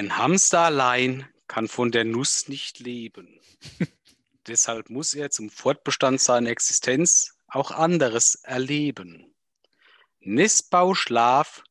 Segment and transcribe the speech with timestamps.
[0.00, 3.38] Ein Hamster allein kann von der Nuss nicht leben.
[4.46, 9.34] Deshalb muss er zum Fortbestand seiner Existenz auch anderes erleben.
[10.20, 11.62] Nestbau, Schlaf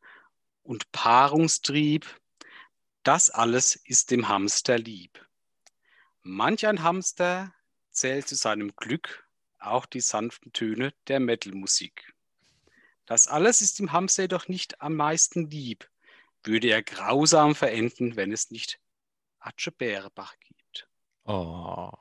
[0.61, 2.05] und Paarungstrieb,
[3.01, 5.25] das alles ist dem Hamster lieb.
[6.21, 7.51] Manch ein Hamster
[7.89, 9.27] zählt zu seinem Glück
[9.57, 12.13] auch die sanften Töne der Metalmusik.
[13.07, 15.89] Das alles ist dem Hamster jedoch nicht am meisten lieb,
[16.43, 18.79] würde er grausam verenden, wenn es nicht
[19.39, 20.89] Atsche Bärebach gibt.
[21.25, 21.91] Oh.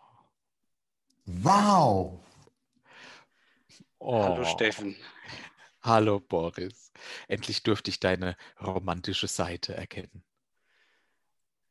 [1.26, 2.24] Wow.
[3.98, 4.22] oh.
[4.22, 4.96] Hallo Steffen.
[5.82, 6.92] Hallo Boris.
[7.28, 10.24] Endlich durfte ich deine romantische Seite erkennen.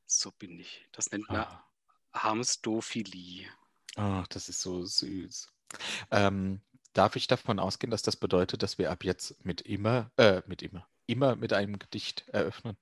[0.06, 0.86] So bin ich.
[0.91, 1.63] Das nennt man Ah.
[2.13, 3.47] Hamstophilie.
[3.97, 5.52] Oh, das ist so süß.
[6.11, 6.61] Ähm,
[6.94, 10.61] darf ich davon ausgehen, dass das bedeutet, dass wir ab jetzt mit immer, äh, mit
[10.61, 12.77] immer, immer mit einem Gedicht eröffnen?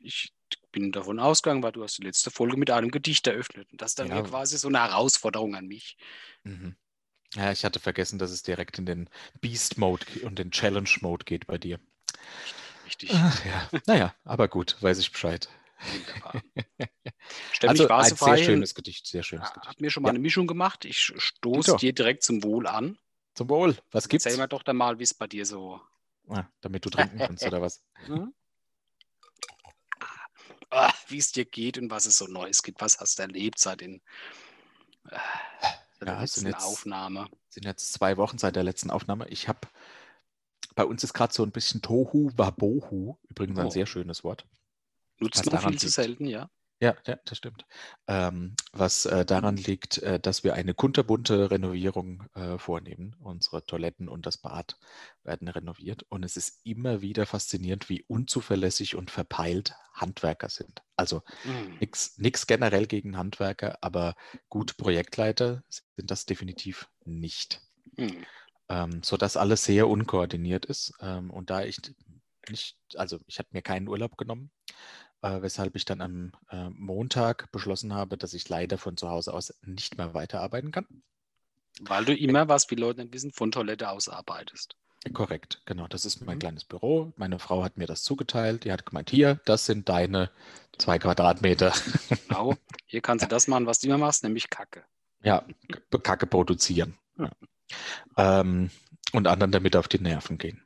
[0.00, 0.32] Ich
[0.72, 3.70] bin davon ausgegangen, weil du hast die letzte Folge mit einem Gedicht eröffnet.
[3.72, 4.22] Und das ist dann Ja.
[4.22, 5.96] quasi so eine Herausforderung an mich.
[6.44, 6.76] Mhm.
[7.34, 9.08] Ja, ich hatte vergessen, dass es direkt in den
[9.40, 11.80] Beast-Mode und den Challenge-Mode geht bei dir.
[12.84, 13.10] Richtig.
[13.12, 15.48] Ach ja, naja, aber gut, weiß ich Bescheid.
[15.90, 16.42] Wunderbar.
[17.62, 19.80] Also ein sehr schönes Gedicht, sehr schönes Gedicht.
[19.80, 20.12] mir schon mal Ja.
[20.12, 20.84] eine Mischung gemacht.
[20.84, 22.98] Ich stoße dir direkt zum Wohl an.
[23.34, 24.26] Zum Wohl, was gibt's?
[24.26, 25.80] Erzähl mir doch dann mal, wie es bei dir so.
[26.28, 27.82] Ah, damit du trinken kannst oder was?
[28.06, 28.32] Hm?
[30.70, 32.80] Ah, wie es dir geht und was es so Neues gibt.
[32.80, 34.00] Was hast du erlebt seit den
[35.10, 35.18] äh,
[35.98, 37.28] seit der Ja, es sind letzten jetzt- Aufnahme?
[37.50, 39.28] sind jetzt zwei Wochen seit der letzten Aufnahme.
[39.28, 39.60] Ich habe,
[40.74, 43.70] bei uns ist gerade so ein bisschen Tohu Wabohu, übrigens ein Oh.
[43.70, 44.46] sehr schönes Wort.
[45.18, 45.94] Nutzt was man daran viel zu liegt.
[45.94, 46.48] selten, ja?
[46.82, 47.64] Ja, ja, das stimmt.
[48.08, 53.14] Ähm, was äh, daran liegt, äh, dass wir eine kunterbunte Renovierung äh, vornehmen.
[53.20, 54.80] Unsere Toiletten und das Bad
[55.22, 56.02] werden renoviert.
[56.08, 60.82] Und es ist immer wieder faszinierend, wie unzuverlässig und verpeilt Handwerker sind.
[60.96, 61.78] Also Hm.
[62.16, 64.16] nichts generell gegen Handwerker, aber
[64.48, 67.60] gute Projektleiter sind das definitiv nicht.
[67.96, 68.26] Hm.
[68.68, 70.94] ähm, sodass alles sehr unkoordiniert ist.
[71.00, 71.78] Ähm, und da ich
[72.48, 74.50] nicht, also ich hatte mir keinen Urlaub genommen,
[75.22, 79.32] äh, weshalb ich dann am äh, Montag beschlossen habe, dass ich leider von zu Hause
[79.34, 80.86] aus nicht mehr weiterarbeiten kann.
[81.80, 84.76] Weil du immer, was die Leute nicht wissen, von Toilette aus arbeitest.
[85.12, 85.88] Korrekt, genau.
[85.88, 86.40] Das ist mein Mhm.
[86.40, 87.12] kleines Büro.
[87.16, 88.64] Meine Frau hat mir das zugeteilt.
[88.64, 90.30] Die hat gemeint, hier, das sind deine
[90.78, 91.72] zwei Quadratmeter.
[92.28, 92.54] Genau.
[92.86, 94.84] Hier kannst du das machen, was du immer machst, nämlich Kacke.
[95.24, 95.44] Ja,
[96.02, 96.98] Kacke produzieren.
[97.18, 97.30] Ja.
[98.16, 98.70] Ähm,
[99.12, 100.62] und anderen damit auf die Nerven gehen.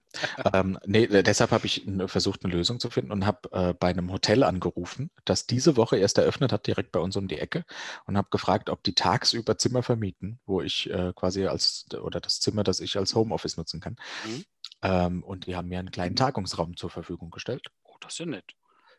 [0.52, 3.88] Ähm, nee, äh, deshalb habe ich versucht, eine Lösung zu finden und habe äh, bei
[3.88, 7.64] einem Hotel angerufen, das diese Woche erst eröffnet hat, direkt bei uns um die Ecke,
[8.06, 12.40] und habe gefragt, ob die tagsüber Zimmer vermieten, wo ich äh, quasi als, oder das
[12.40, 13.96] Zimmer, das ich als Homeoffice nutzen kann.
[14.24, 14.44] Mhm.
[14.82, 17.68] Ähm, und die haben mir einen kleinen Tagungsraum zur Verfügung gestellt.
[17.82, 18.54] Oh, das ist ja nett.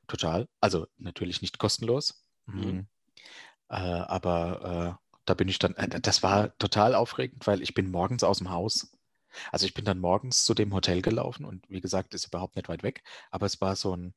[0.07, 0.47] Total.
[0.61, 2.23] Also natürlich nicht kostenlos.
[2.45, 2.61] Mhm.
[2.61, 2.87] Mhm.
[3.69, 7.91] Äh, aber äh, da bin ich dann, äh, das war total aufregend, weil ich bin
[7.91, 8.91] morgens aus dem Haus.
[9.51, 12.69] Also ich bin dann morgens zu dem Hotel gelaufen und wie gesagt, ist überhaupt nicht
[12.69, 14.13] weit weg, aber es war so ein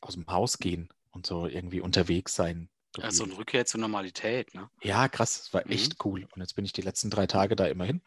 [0.00, 2.68] aus dem Haus gehen und so irgendwie unterwegs sein.
[3.00, 4.70] Also eine Rückkehr zur Normalität, ne?
[4.82, 5.72] Ja, krass, es war Mhm.
[5.72, 6.26] echt cool.
[6.34, 8.00] Und jetzt bin ich die letzten drei Tage da immer hin.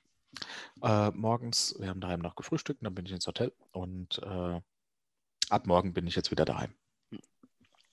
[0.81, 4.62] Äh, morgens, wir haben daheim noch gefrühstückt, und dann bin ich ins Hotel und äh,
[5.50, 6.74] ab morgen bin ich jetzt wieder daheim.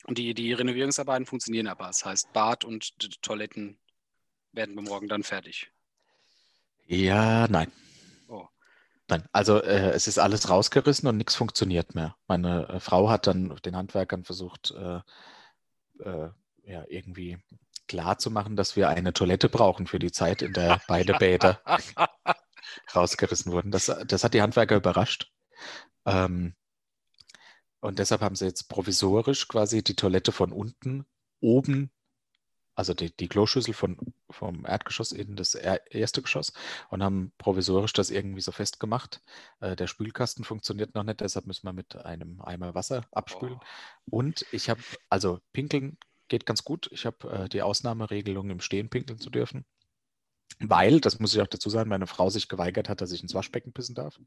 [0.05, 1.89] Und die, die Renovierungsarbeiten funktionieren aber.
[1.89, 3.79] Das heißt, Bad und Toiletten
[4.53, 5.71] werden wir morgen dann fertig.
[6.87, 7.71] Ja, nein.
[9.09, 12.17] Nein, also äh, es ist alles rausgerissen und nichts funktioniert mehr.
[12.27, 15.01] Meine äh, Frau hat dann den Handwerkern versucht, äh,
[16.05, 16.31] äh,
[16.65, 17.39] ja, irgendwie
[17.87, 21.61] klarzumachen, dass wir eine Toilette brauchen für die Zeit, in der beide Bäder
[22.95, 23.71] rausgerissen wurden.
[23.71, 25.33] Das, das hat die Handwerker überrascht.
[26.05, 26.55] Ähm,
[27.81, 31.07] und deshalb haben sie jetzt provisorisch quasi die Toilette von unten
[31.41, 31.91] oben,
[32.79, 33.99] also die, die Kloschüssel von,
[34.31, 36.53] vom Erdgeschoss in das er erste Geschoss
[36.91, 39.21] und haben provisorisch das irgendwie so festgemacht.
[39.59, 43.59] Äh, der Spülkasten funktioniert noch nicht, deshalb müssen wir mit einem Eimer Wasser abspülen.
[44.09, 44.81] Und ich habe,
[45.11, 45.99] also pinkeln
[46.29, 46.89] geht ganz gut.
[46.93, 49.65] Ich habe äh, die Ausnahmeregelung, im Stehen pinkeln zu dürfen.
[50.61, 53.35] Weil, das muss ich auch dazu sagen, meine Frau sich geweigert hat, dass ich ins
[53.35, 54.21] Waschbecken pissen darf.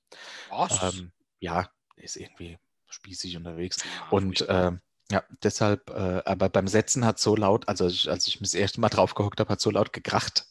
[0.49, 0.93] Was?
[0.93, 2.57] Ähm, ja, ist irgendwie
[2.89, 3.77] spießig unterwegs.
[3.81, 4.81] Ja, Und furchtbar.
[5.09, 8.59] Ja, deshalb, äh, aber beim Setzen hat so laut, also ich, als ich mich das
[8.59, 10.45] erste Mal drauf gehockt habe, hat so laut gekracht,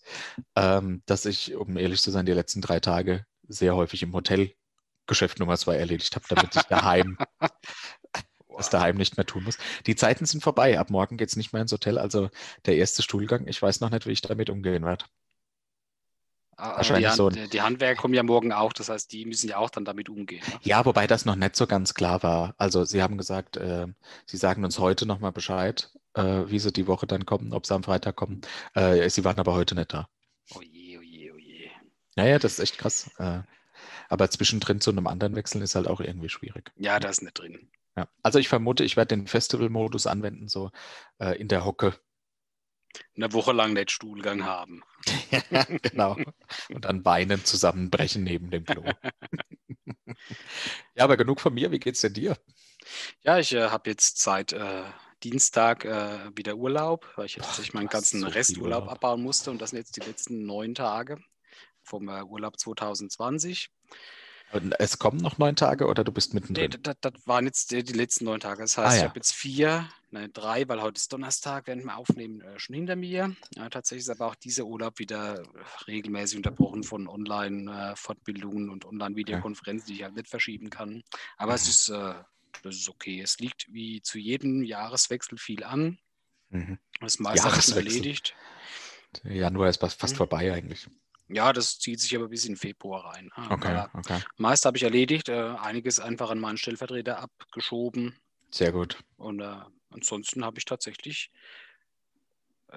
[0.57, 5.39] ähm, dass ich, um ehrlich zu sein, die letzten drei Tage sehr häufig im Hotelgeschäft
[5.39, 7.19] Nummer zwei erledigt habe, damit ich daheim
[8.61, 9.57] das daheim nicht mehr tun muss.
[9.87, 10.79] Die Zeiten sind vorbei.
[10.79, 11.99] Ab morgen geht es nicht mehr ins Hotel.
[11.99, 12.31] Also
[12.67, 15.07] der erste Stuhlgang, ich weiß noch nicht, wie ich damit umgehen werde.
[16.61, 19.25] Aber die, Wahrscheinlich Hand, so die, die Handwerker kommen ja morgen auch, das heißt, die
[19.25, 20.43] müssen ja auch dann damit umgehen.
[20.47, 20.61] Ne?
[20.63, 22.55] Ja, wobei das noch nicht so ganz klar war.
[22.59, 23.87] Also Sie haben gesagt, äh,
[24.27, 27.75] Sie sagen uns heute nochmal Bescheid, äh, wie Sie die Woche dann kommen, ob Sie
[27.75, 28.43] am Freitag kommen.
[28.75, 30.09] Äh, Sie waren aber heute nicht da.
[30.55, 31.71] Oh je, oh je, oh je.
[32.17, 33.11] Ja, ja, das ist echt krass.
[33.19, 33.41] Äh,
[34.11, 36.73] aber zwischendrin zu einem anderen wechseln ist halt auch irgendwie schwierig.
[36.77, 37.71] Ja, da ist nicht drin.
[37.97, 38.09] Ja.
[38.23, 40.71] Also ich vermute, ich werde den Festival-Modus anwenden, so
[41.19, 41.95] äh, in der Hocke.
[43.17, 44.83] Eine Woche lang nicht Stuhlgang haben.
[45.83, 46.17] genau.
[46.71, 48.85] Und dann weinend zusammenbrechen neben dem Klo.
[50.95, 51.71] ja, aber genug von mir.
[51.71, 52.37] Wie geht's denn dir?
[53.23, 54.83] Ja, ich äh, habe jetzt seit äh,
[55.23, 58.93] Dienstag äh, wieder Urlaub, weil ich jetzt tatsächlich meinen ganzen so Resturlaub Urlaub.
[58.93, 61.23] abbauen musste und das sind jetzt die letzten neun Tage
[61.83, 63.71] vom äh, Urlaub 2020.
[64.79, 66.83] Es kommen noch neun Tage oder du bist Nee, mittendrin?
[66.83, 68.63] das, das waren jetzt die, die letzten neun Tage.
[68.63, 69.09] Das heißt, Ah, ich ja.
[69.09, 72.97] habe jetzt vier, nein, drei, weil heute ist Donnerstag, während wir aufnehmen, äh, schon hinter
[72.97, 73.37] mir.
[73.55, 75.43] Ja, tatsächlich ist aber auch dieser Urlaub wieder
[75.87, 81.03] regelmäßig unterbrochen von Online-Fortbildungen und Online-Videokonferenzen, die ich halt nicht verschieben kann.
[81.37, 81.71] Aber es Mhm.
[81.71, 82.15] ist, äh,
[82.63, 83.21] das ist okay.
[83.21, 85.99] Es liegt wie zu jedem Jahreswechsel viel an.
[86.49, 86.79] Mhm.
[87.01, 87.99] Das meiste habe ich schon Jahreswechsel.
[88.01, 88.35] erledigt.
[89.23, 90.19] Der Januar ist fast fast Mhm.
[90.19, 90.89] vorbei eigentlich.
[91.33, 93.31] Ja, das zieht sich aber bis in Februar rein.
[93.35, 94.21] Ah, Okay, okay.
[94.37, 98.17] meist habe ich erledigt, äh, einiges einfach an meinen Stellvertreter abgeschoben.
[98.51, 98.99] Sehr gut.
[99.17, 99.57] Und äh,
[99.91, 101.31] ansonsten habe ich tatsächlich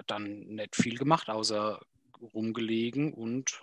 [0.06, 1.80] dann nicht viel gemacht, außer
[2.20, 3.62] rumgelegen und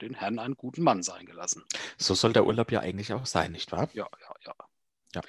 [0.00, 1.64] den Herrn einen guten Mann sein gelassen.
[1.96, 3.88] So soll der Urlaub ja eigentlich auch sein, nicht wahr?
[3.94, 4.08] Ja,
[4.44, 4.54] ja,
[5.14, 5.22] ja.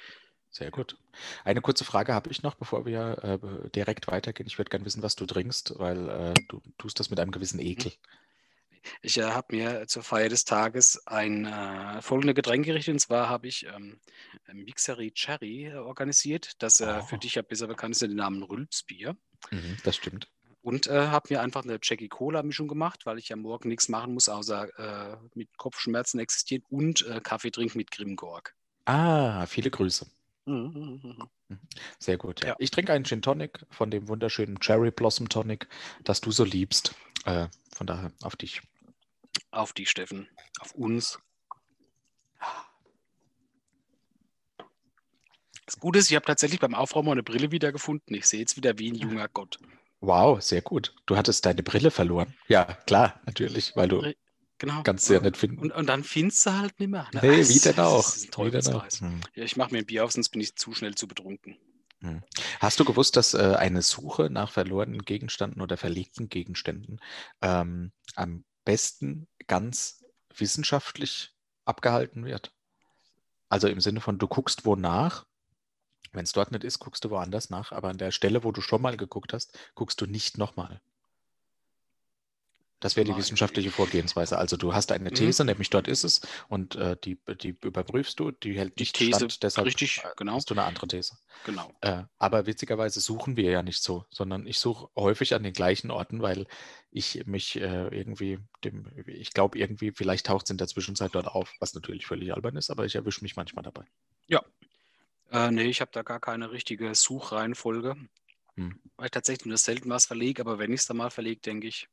[0.58, 0.96] Sehr gut.
[1.44, 4.48] Eine kurze Frage habe ich noch, bevor wir äh, direkt weitergehen.
[4.48, 7.60] Ich würde gerne wissen, was du trinkst, weil äh, du tust das mit einem gewissen
[7.60, 7.92] Ekel.
[9.00, 12.94] Ich äh, habe mir zur Feier des Tages ein äh, folgende Getränk gerichtet.
[12.94, 14.00] Und zwar habe ich ähm,
[14.52, 17.02] Mixery Cherry organisiert, das Oh.
[17.02, 19.16] für dich ja besser bekannt ist, den Namen Rülpsbier.
[19.52, 20.26] Mhm, das stimmt.
[20.62, 24.12] Und äh, habe mir einfach eine Jackie Cola-Mischung gemacht, weil ich ja morgen nichts machen
[24.14, 28.56] muss, außer äh, mit Kopfschmerzen existieren und Kaffee trinken mit Grimgorg.
[28.86, 30.06] Ah, viele Grüße.
[30.48, 31.28] Mhm.
[31.98, 32.44] Sehr gut.
[32.44, 32.56] Ja.
[32.58, 35.68] Ich trinke einen Gin Tonic von dem wunderschönen Cherry Blossom Tonic,
[36.04, 36.94] das du so liebst.
[37.26, 38.62] Äh, von daher auf dich.
[39.50, 40.28] Auf die Steffen,
[40.60, 41.18] auf uns.
[45.66, 48.16] Das Gute ist, ich habe tatsächlich beim Aufräumen eine Brille wiedergefunden.
[48.16, 49.58] Ich sehe jetzt wieder wie ein junger Gott.
[50.00, 50.94] Wow, sehr gut.
[51.04, 52.34] Du hattest deine Brille verloren.
[52.46, 54.14] Ja, klar, natürlich, weil du
[54.58, 54.82] Genau.
[54.82, 55.58] kannst sie ja nicht finden.
[55.58, 57.08] Und, und dann findest du halt nicht mehr.
[57.12, 57.20] ne?
[57.22, 58.04] nee, wie denn auch?
[58.04, 58.82] Das ist ein Wie denn auch?
[58.82, 59.00] Teufelskreis.
[59.00, 59.20] Hm.
[59.34, 61.56] Ja, ich mache mir ein Bier auf, sonst bin ich zu schnell zu betrunken.
[62.60, 67.00] Hast du gewusst, dass äh, eine Suche nach verlorenen Gegenständen oder verlegten Gegenständen
[67.42, 70.04] ähm, am besten ganz
[70.36, 71.34] wissenschaftlich
[71.64, 72.52] abgehalten wird?
[73.48, 75.26] Also im Sinne von, du guckst wo nach.
[76.12, 77.72] Wenn es dort nicht ist, guckst du woanders nach.
[77.72, 80.80] Aber an der Stelle, wo du schon mal geguckt hast, guckst du nicht nochmal.
[82.80, 84.38] Das wäre die wissenschaftliche Vorgehensweise.
[84.38, 85.14] Also du hast eine Mhm.
[85.14, 88.96] These, nämlich dort ist es, und äh, die, die überprüfst du, die hält Die nicht
[88.96, 90.34] These, stand, deshalb richtig, äh, genau.
[90.34, 91.18] hast du eine andere These.
[91.44, 91.72] Genau.
[91.80, 95.90] Äh, aber witzigerweise suchen wir ja nicht so, sondern ich suche häufig an den gleichen
[95.90, 96.46] Orten, weil
[96.90, 101.26] ich mich äh, irgendwie dem, ich glaube irgendwie, vielleicht taucht es in der Zwischenzeit dort
[101.26, 103.84] auf, was natürlich völlig albern ist, aber ich erwische mich manchmal dabei.
[105.30, 107.96] Äh, nee, ich habe da gar keine richtige Suchreihenfolge.
[108.54, 108.80] Hm.
[108.96, 111.68] Weil ich tatsächlich nur selten was verlege, aber wenn ich es dann mal verlege, denke
[111.68, 111.88] ich,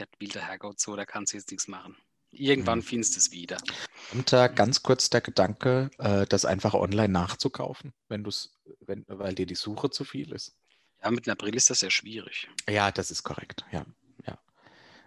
[0.00, 1.96] das will der Herrgott so, da kannst du jetzt nichts machen.
[2.32, 2.84] Irgendwann Hm.
[2.84, 3.58] findest du es wieder.
[4.12, 9.04] Und da ganz kurz der Gedanke, äh, das einfach online nachzukaufen, wenn du es, wenn,
[9.08, 10.54] weil dir die Suche zu viel ist.
[11.02, 12.48] Ja, mit einer Brille ist das ja schwierig.
[12.68, 13.84] Ja, das ist korrekt, ja,
[14.26, 14.38] ja.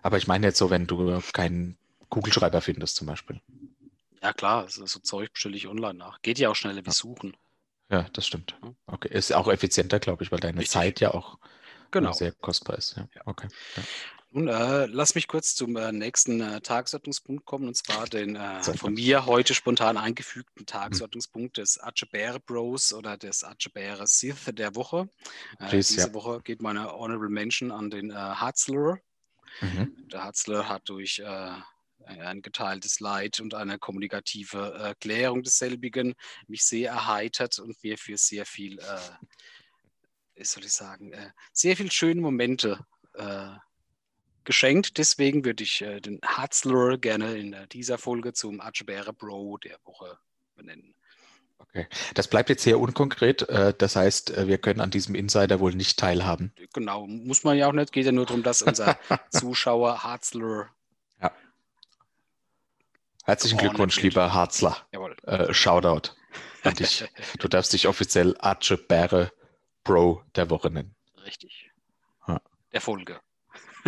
[0.01, 1.77] Aber ich meine jetzt so, wenn du keinen
[2.09, 3.41] Kugelschreiber findest zum Beispiel.
[4.21, 6.21] Ja, klar, so, Zeug bestelle ich online nach.
[6.21, 6.93] Geht ja auch schneller wie Ja.
[6.93, 7.35] suchen.
[7.89, 8.55] Ja, das stimmt.
[8.88, 10.71] Okay, ist auch effizienter, glaube ich, weil deine Richtig.
[10.71, 11.38] Zeit ja auch
[11.91, 12.12] Genau.
[12.13, 12.95] sehr kostbar ist.
[12.95, 13.21] Ja, Ja.
[13.25, 13.47] okay.
[13.75, 13.83] Ja.
[14.36, 18.63] Nun, äh, lass mich kurz zum äh, nächsten äh, Tagesordnungspunkt kommen, und zwar den äh,
[18.63, 25.08] von mir heute spontan eingefügten Tagesordnungspunkt des Atschebäre Bros oder des Atschebäre Sith der Woche.
[25.60, 26.13] Äh, Please, diese ja.
[26.16, 28.98] Woche geht meine Honorable Mention an den äh, Hatzler.
[29.62, 30.08] Mhm.
[30.12, 31.52] Der Hatzler hat durch äh,
[32.08, 36.16] ein geteiltes Leid und eine kommunikative äh, Klärung desselbigen
[36.48, 38.80] mich sehr erheitert und mir für sehr viel,
[40.34, 41.13] wie soll ich sagen,
[41.54, 43.52] sehr viel schöne Momente äh,
[44.45, 44.97] geschenkt.
[44.97, 49.77] Deswegen würde ich äh, den Hatzler gerne in äh, dieser Folge zum Atschebäre Bro der
[49.85, 50.17] Woche
[50.55, 50.95] benennen.
[51.57, 51.88] Okay.
[52.13, 53.47] Das bleibt jetzt sehr unkonkret.
[53.50, 56.53] äh, Das heißt, äh, wir können an diesem Insider wohl nicht teilhaben.
[56.73, 57.91] Genau, muss man ja auch nicht.
[57.91, 58.97] Geht ja nur darum, dass unser
[59.31, 60.69] Zuschauer Hatzler,
[63.25, 64.03] Herzlichen Geordnet Glückwunsch, wird.
[64.03, 64.77] lieber Harzler.
[64.91, 65.15] jawohl.
[65.23, 66.09] Äh, Shoutout
[66.63, 67.05] an dich.
[67.39, 69.31] Du darfst dich offiziell Arche Bäre
[69.85, 70.93] Bro der Woche nennen.
[71.25, 71.71] Richtig.
[72.27, 72.41] Ja.
[72.73, 73.21] Der Folge.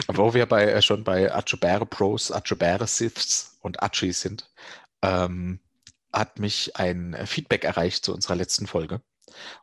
[0.07, 4.49] Wo wir bei, äh, schon bei Achubere Pros, Achubere Siths und Achi sind,
[5.01, 5.59] ähm,
[6.11, 9.01] hat mich ein Feedback erreicht zu unserer letzten Folge.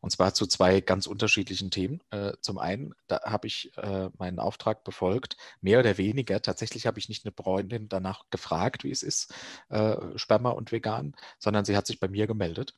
[0.01, 2.03] Und zwar zu zwei ganz unterschiedlichen Themen.
[2.11, 6.43] Äh, zum einen, da habe ich äh, meinen Auftrag befolgt, mehr oder weniger.
[6.43, 9.33] Tatsächlich habe ich nicht eine Freundin danach gefragt, wie es ist,
[9.71, 12.75] äh, Sperma und vegan, sondern sie hat sich bei mir gemeldet.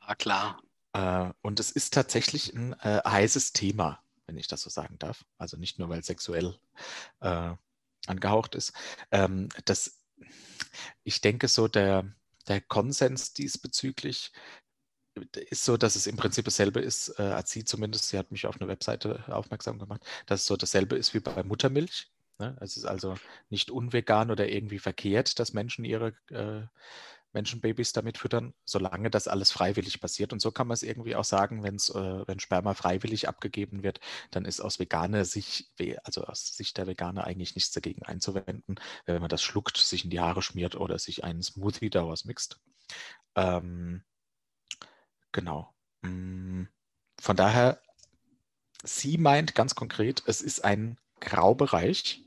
[0.00, 0.60] War klar.
[0.92, 4.00] Äh, und es ist tatsächlich ein äh, heißes Thema,
[4.38, 5.24] wenn ich das so sagen darf.
[5.36, 6.54] Also nicht nur, weil sexuell
[7.18, 7.54] äh,
[8.06, 8.72] angehaucht ist.
[9.10, 9.98] Ähm, das,
[11.02, 12.14] ich denke so, der,
[12.46, 14.30] der Konsens diesbezüglich
[15.50, 18.46] ist so, dass es im Prinzip dasselbe ist, äh, als sie zumindest, sie hat mich
[18.46, 22.12] auf eine Webseite aufmerksam gemacht, dass es so dasselbe ist wie bei Muttermilch.
[22.38, 22.56] Ne?
[22.60, 23.16] Es ist also
[23.50, 26.62] nicht unvegan oder irgendwie verkehrt, dass Menschen ihre äh,
[27.32, 30.32] Menschenbabys damit füttern, solange das alles freiwillig passiert.
[30.32, 34.00] Und so kann man es irgendwie auch sagen, wenn's, äh, wenn Sperma freiwillig abgegeben wird,
[34.30, 35.70] dann ist aus veganer Sicht,
[36.04, 40.10] also aus Sicht der Veganer eigentlich nichts dagegen einzuwenden, wenn man das schluckt, sich in
[40.10, 42.60] die Haare schmiert oder sich einen Smoothie daraus mixt.
[43.36, 44.02] Ähm,
[45.32, 45.74] Genau.
[46.02, 46.64] Mm,
[47.20, 47.80] von daher,
[48.82, 52.24] sie meint ganz konkret, es ist ein Graubereich,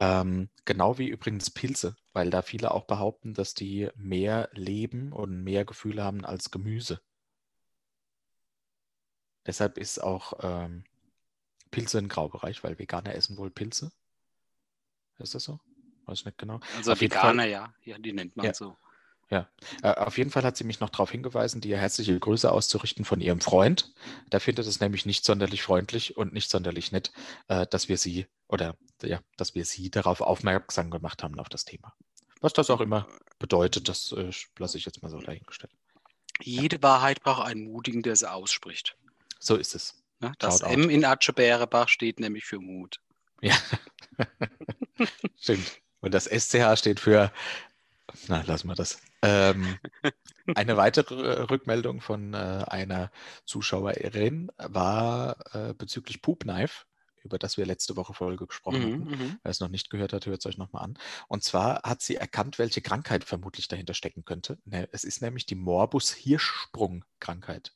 [0.00, 5.42] ähm, genau wie übrigens Pilze, weil da viele auch behaupten, dass die mehr leben und
[5.42, 7.00] mehr Gefühle haben als Gemüse.
[9.46, 10.84] Deshalb ist auch ähm,
[11.70, 13.92] Pilze ein Graubereich, weil Veganer essen wohl Pilze.
[15.18, 15.60] Ist das so?
[16.06, 16.60] Weiß ich nicht genau.
[16.76, 17.74] Also Auf Veganer, ja.
[17.82, 18.54] ja, die nennt man ja.
[18.54, 18.76] so.
[19.34, 19.48] Ja,
[19.82, 23.20] äh, auf jeden Fall hat sie mich noch darauf hingewiesen, dir herzliche Grüße auszurichten von
[23.20, 23.92] ihrem Freund.
[24.30, 27.10] Der findet es nämlich nicht sonderlich freundlich und nicht sonderlich nett,
[27.48, 31.64] äh, dass wir sie oder ja, dass wir sie darauf aufmerksam gemacht haben auf das
[31.64, 31.92] Thema.
[32.42, 33.08] Was das auch immer
[33.40, 35.72] bedeutet, das äh, lasse ich jetzt mal so dahingestellt.
[36.40, 36.82] Jede ja.
[36.84, 38.96] Wahrheit braucht einen Mutigen, der sie ausspricht.
[39.40, 40.00] So ist es.
[40.22, 40.90] Ja, das Shout M out.
[40.92, 43.00] in Atschebärebach steht nämlich für Mut.
[43.40, 43.56] Ja,
[45.40, 45.80] stimmt.
[45.98, 47.32] Und das SCH steht für
[48.28, 49.00] na, lassen wir das.
[49.22, 49.78] Ähm,
[50.54, 53.10] eine weitere Rückmeldung von äh, einer
[53.44, 56.84] Zuschauerin war äh, bezüglich Poop Knife,
[57.22, 59.10] über das wir letzte Woche Folge gesprochen mhm, hatten.
[59.10, 59.38] Mhm.
[59.42, 60.98] Wer es noch nicht gehört hat, hört es euch nochmal an.
[61.28, 64.58] Und zwar hat sie erkannt, welche Krankheit vermutlich dahinter stecken könnte.
[64.64, 67.72] Ne, es ist nämlich die Morbus-Hirschsprung-Krankheit.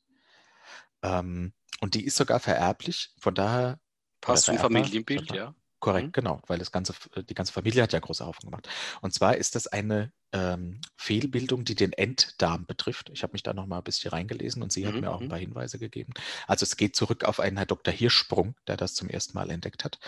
[1.02, 3.78] Ähm, und die ist sogar vererblich, von daher.
[4.20, 5.54] Passt zum Familienbild, ja.
[5.80, 6.12] Korrekt, mhm.
[6.12, 6.92] genau, weil das ganze,
[7.28, 8.68] die ganze Familie hat ja große Haufen gemacht.
[9.00, 13.10] Und zwar ist das eine ähm, Fehlbildung, die den Enddarm betrifft.
[13.10, 15.00] Ich habe mich da noch mal ein bisschen reingelesen und sie hat mhm.
[15.00, 15.30] mir auch ein mhm.
[15.30, 16.12] paar Hinweise gegeben.
[16.48, 17.94] Also es geht zurück auf einen Herr Dr.
[17.94, 20.00] Hirschsprung, der das zum ersten Mal entdeckt hat.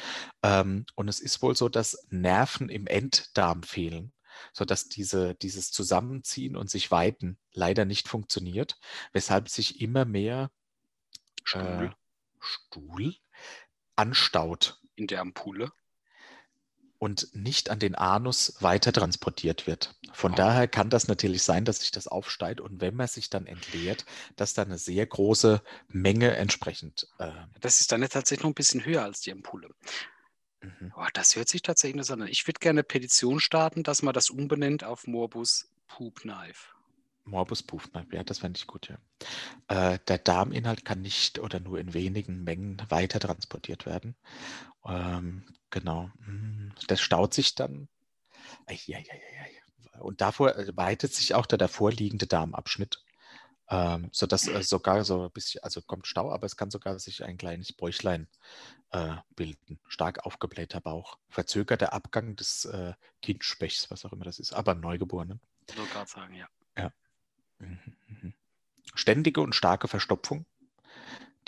[0.43, 4.13] Ähm, und es ist wohl so, dass Nerven im Enddarm fehlen
[4.53, 8.79] sodass diese, dieses Zusammenziehen und sich weiten leider nicht funktioniert,
[9.13, 10.51] weshalb sich immer mehr
[11.45, 11.95] Stuhl, äh,
[12.41, 13.17] Stuhl
[13.97, 15.73] anstaut in der Ampulle
[16.99, 19.97] und nicht an den Anus weiter transportiert wird.
[20.13, 20.37] Von oh.
[20.37, 24.05] daher kann das natürlich sein, dass sich das aufsteigt und wenn man sich dann entleert,
[24.37, 27.09] dass da eine sehr große Menge entsprechend.
[27.19, 29.71] Äh, das ist dann tatsächlich noch ein bisschen höher als die Ampulle.
[30.61, 30.93] Mhm.
[30.95, 32.29] Oh, das hört sich tatsächlich interessant an.
[32.29, 36.69] Ich würde gerne eine Petition starten, dass man das umbenennt auf Morbus Poop Knife.
[37.25, 38.99] Morbus Knife, ja, das fände ich gut, ja.
[39.69, 44.17] Äh, der Darminhalt kann nicht oder nur in wenigen Mengen weiter transportiert werden.
[44.85, 46.11] Ähm, genau.
[46.25, 47.89] Hm, das staut sich dann.
[49.99, 53.03] Und davor äh, weitet sich auch der davor liegende Darmabschnitt,
[53.69, 57.25] ähm, sodass äh, sogar so ein bisschen, also kommt Stau, aber es kann sogar sich
[57.25, 58.27] ein kleines Bäuchlein
[58.91, 59.79] äh, bilden.
[59.87, 61.19] Stark aufgeblähter Bauch.
[61.29, 65.41] Verzögerter Abgang des äh, Kindspechts, was auch immer das ist, aber Neugeborenen.
[65.77, 66.49] So gerade sagen, ja.
[68.95, 70.47] Ständige und starke Verstopfung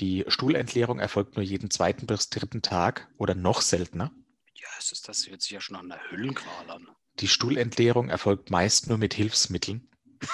[0.00, 4.10] die Stuhlentleerung erfolgt nur jeden zweiten bis dritten Tag oder noch seltener.
[4.54, 6.88] Ja, das, ist, das hört sich ja schon an einer Höllenqual an.
[7.20, 9.88] Die Stuhlentleerung erfolgt meist nur mit Hilfsmitteln.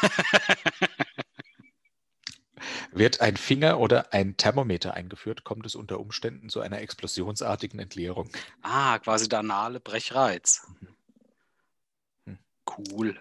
[2.92, 8.30] Wird ein Finger oder ein Thermometer eingeführt, kommt es unter Umständen zu einer explosionsartigen Entleerung.
[8.62, 10.66] Ah, quasi der anale Brechreiz.
[10.80, 10.88] Mhm.
[12.25, 12.38] Hm.
[12.78, 13.20] Cool.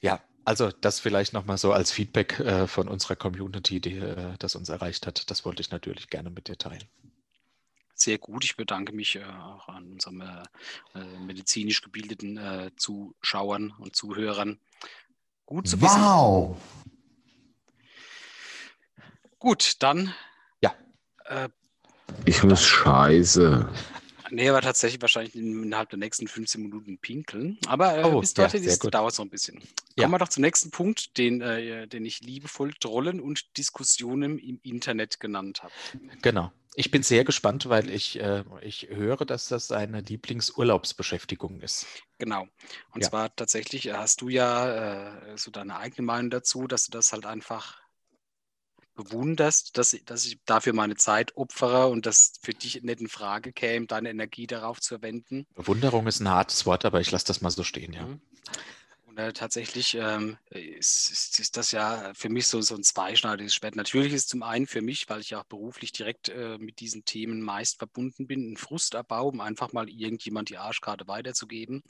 [0.00, 4.54] Ja, also das vielleicht nochmal so als Feedback äh, von unserer Community, die äh, das
[4.54, 5.30] uns erreicht hat.
[5.30, 6.84] Das wollte ich natürlich gerne mit dir teilen.
[7.94, 8.44] Sehr gut.
[8.44, 14.58] Ich bedanke mich äh, auch an unseren äh, äh, medizinisch gebildeten äh, Zuschauern und Zuhörern.
[15.46, 16.00] Gut zu wissen.
[16.00, 16.56] Wow!
[19.38, 20.14] Gut, dann.
[20.60, 20.72] Ja.
[22.24, 23.68] ich muss scheiße.
[24.34, 27.58] Nee, aber tatsächlich wahrscheinlich innerhalb der nächsten 15 Minuten pinkeln.
[27.66, 28.94] Aber äh, Oh, bis ja, dorthin gut.
[28.94, 29.60] dauert es noch ein bisschen.
[29.94, 30.04] Ja.
[30.04, 34.58] Kommen wir doch zum nächsten Punkt, den, äh, den ich liebevoll Trollen und Diskussionen im
[34.62, 35.72] Internet genannt habe.
[36.22, 36.50] Genau.
[36.74, 41.84] Ich bin sehr gespannt, weil ich, äh, ich höre, dass das seine Lieblingsurlaubsbeschäftigung ist.
[42.16, 42.46] Genau.
[42.94, 43.10] Und Ja.
[43.10, 47.12] zwar tatsächlich äh, hast du ja äh, so deine eigene Meinung dazu, dass du das
[47.12, 47.81] halt einfach
[48.94, 53.52] bewunderst, dass, dass ich dafür meine Zeit opfere und das für dich nicht in Frage
[53.52, 55.46] käme, deine Energie darauf zu verwenden.
[55.54, 58.06] Bewunderung ist ein hartes Wort, aber ich lasse das mal so stehen, ja.
[58.06, 58.20] Mhm.
[59.12, 63.54] Und äh, tatsächlich ähm, ist, ist, ist das ja für mich so, so ein zweischneidiges
[63.54, 63.76] Schwert.
[63.76, 67.04] Natürlich ist es zum einen für mich, weil ich auch beruflich direkt äh, mit diesen
[67.04, 71.82] Themen meist verbunden bin, ein Frustabbau, um einfach mal irgendjemand die Arschkarte weiterzugeben.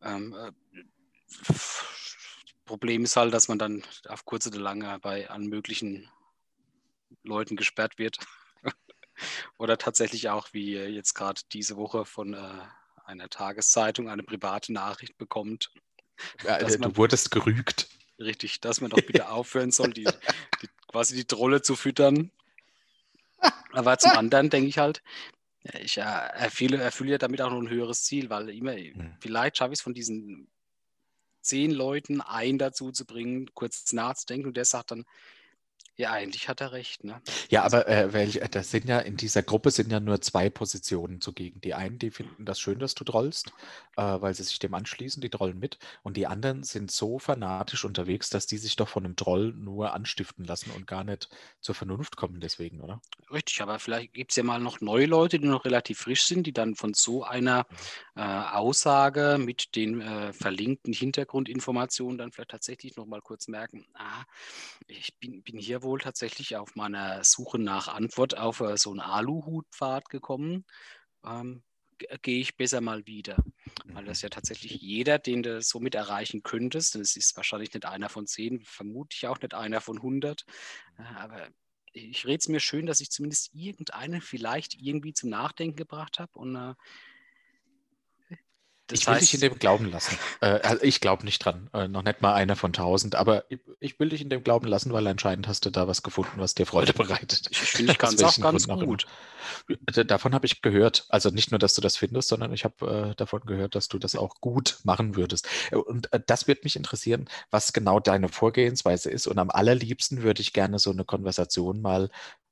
[0.00, 0.52] Ähm, äh,
[2.64, 6.08] Problem ist halt, dass man dann auf kurze oder lange bei allen möglichen
[7.22, 8.18] Leuten gesperrt wird.
[9.58, 12.60] oder tatsächlich auch, wie jetzt gerade diese Woche von äh,
[13.04, 15.70] einer Tageszeitung eine private Nachricht bekommt,
[16.44, 17.88] Ja, Dass äh, man- du wurdest gerügt.
[18.18, 20.06] Richtig, dass man doch bitte aufhören soll, die,
[20.60, 22.30] die, quasi die Trolle zu füttern.
[23.72, 25.02] Aber zum anderen denke ich halt,
[25.80, 29.16] ich äh, erfülle, erfülle ja damit auch noch ein höheres Ziel, weil immer, Mhm.
[29.20, 30.51] vielleicht schaffe ich es von diesen
[31.42, 35.04] zehn Leuten einen dazu zu bringen, kurz nachzudenken und der sagt dann,
[35.96, 37.20] ja, eigentlich hat er recht, ne?
[37.50, 40.48] Ja, aber äh, welch, äh, das sind ja in dieser Gruppe sind ja nur zwei
[40.48, 41.60] Positionen zugegen.
[41.60, 43.52] Die einen, die finden das schön, dass du trollst,
[43.96, 45.78] äh, weil sie sich dem anschließen, die trollen mit.
[46.02, 49.92] Und die anderen sind so fanatisch unterwegs, dass die sich doch von einem Troll nur
[49.92, 51.28] anstiften lassen und gar nicht
[51.60, 53.02] zur Vernunft kommen deswegen, oder?
[53.30, 56.46] Richtig, aber vielleicht gibt es ja mal noch neue Leute, die noch relativ frisch sind,
[56.46, 57.66] die dann von so einer
[58.16, 64.24] äh, Aussage mit den äh, verlinkten Hintergrundinformationen dann vielleicht tatsächlich noch mal kurz merken, ah,
[64.86, 69.00] ich bin, bin hier wohl tatsächlich auf meiner Suche nach Antwort auf äh, so einen
[69.00, 70.64] Aluhutpfad gekommen.
[71.24, 71.62] Ähm,
[71.98, 73.36] ge- Gehe ich besser mal wieder.
[73.86, 78.08] Weil das ja tatsächlich jeder, den du somit erreichen könntest, es ist wahrscheinlich nicht einer
[78.08, 80.44] von zehn, vermutlich auch nicht einer von 100,
[80.98, 81.48] äh, aber
[81.92, 86.38] ich rede es mir schön, dass ich zumindest irgendeinen vielleicht irgendwie zum Nachdenken gebracht habe.
[86.38, 86.74] Und äh,
[88.88, 90.18] das ich will dich in heißt, dem glauben lassen.
[90.40, 91.70] Äh, also ich glaube nicht dran.
[91.72, 94.66] Äh, noch nicht mal einer von tausend, aber ich, ich will dich in dem glauben
[94.66, 97.48] lassen, weil anscheinend hast du da was gefunden, was dir Freude bereitet.
[97.50, 99.06] ich finde, ich kann es auch ganz gut.
[99.86, 101.06] Davon habe ich gehört.
[101.08, 103.98] Also nicht nur, dass du das findest, sondern ich habe äh, davon gehört, dass du
[103.98, 105.48] das auch gut machen würdest.
[105.70, 109.26] Und äh, das wird mich interessieren, was genau deine Vorgehensweise ist.
[109.26, 112.10] Und am allerliebsten würde ich gerne so eine Konversation mal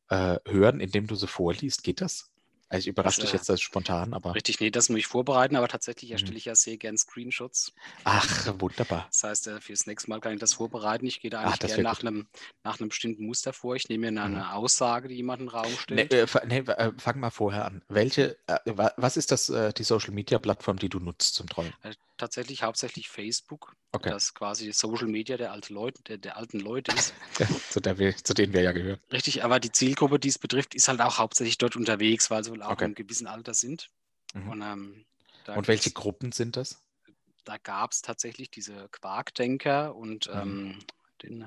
[0.08, 1.82] äh, hören, indem du sie vorliest.
[1.82, 2.30] Geht das?
[2.70, 5.56] Also ich überrasche dich äh, jetzt das spontan, aber Richtig, nee, das muss ich vorbereiten,
[5.56, 6.14] aber tatsächlich Mhm.
[6.14, 7.72] erstelle ich ja sehr gern Screenshots.
[8.04, 9.06] ach, wunderbar.
[9.11, 11.04] Das heißt, äh, fürs nächste Mal kann ich das vorbereiten.
[11.06, 12.28] Ich gehe da Ah, eigentlich das gerne nach einem,
[12.62, 13.74] nach einem bestimmten Muster vor.
[13.74, 14.37] Ich nehme mir eine, Mhm.
[14.37, 16.12] eine Aussage, die jemand in den Raum Ne, stellt.
[16.46, 17.83] nee, äh, fang mal vorher an.
[17.88, 21.72] Welche, wa- was ist das, die Social Media Plattform, die du nutzt zum Trollen?
[22.18, 26.94] Tatsächlich hauptsächlich Facebook, Okay, das quasi Social Media der, alte Leute, der, der alten Leute
[26.94, 27.12] ist.
[27.40, 29.00] ja, zu, der zu denen wir ja gehören.
[29.12, 32.53] Richtig, aber die Zielgruppe, die es betrifft, ist halt auch hauptsächlich dort unterwegs, weil sie
[32.53, 32.85] wohl auch Okay.
[32.85, 33.88] in einem gewissen Alter sind.
[34.33, 34.48] Mhm.
[34.48, 35.05] Und, ähm,
[35.57, 36.81] Und welche Gruppen sind das?
[37.44, 40.35] da gab es tatsächlich diese Quarkdenker und Mhm.
[40.35, 40.79] ähm,
[41.22, 41.46] den äh,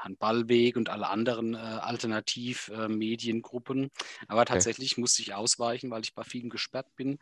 [0.00, 3.90] Herrn Ballweg und alle anderen äh, Alternativ-Mediengruppen.
[4.28, 7.18] Aber tatsächlich musste ich ausweichen, weil ich bei vielen gesperrt bin,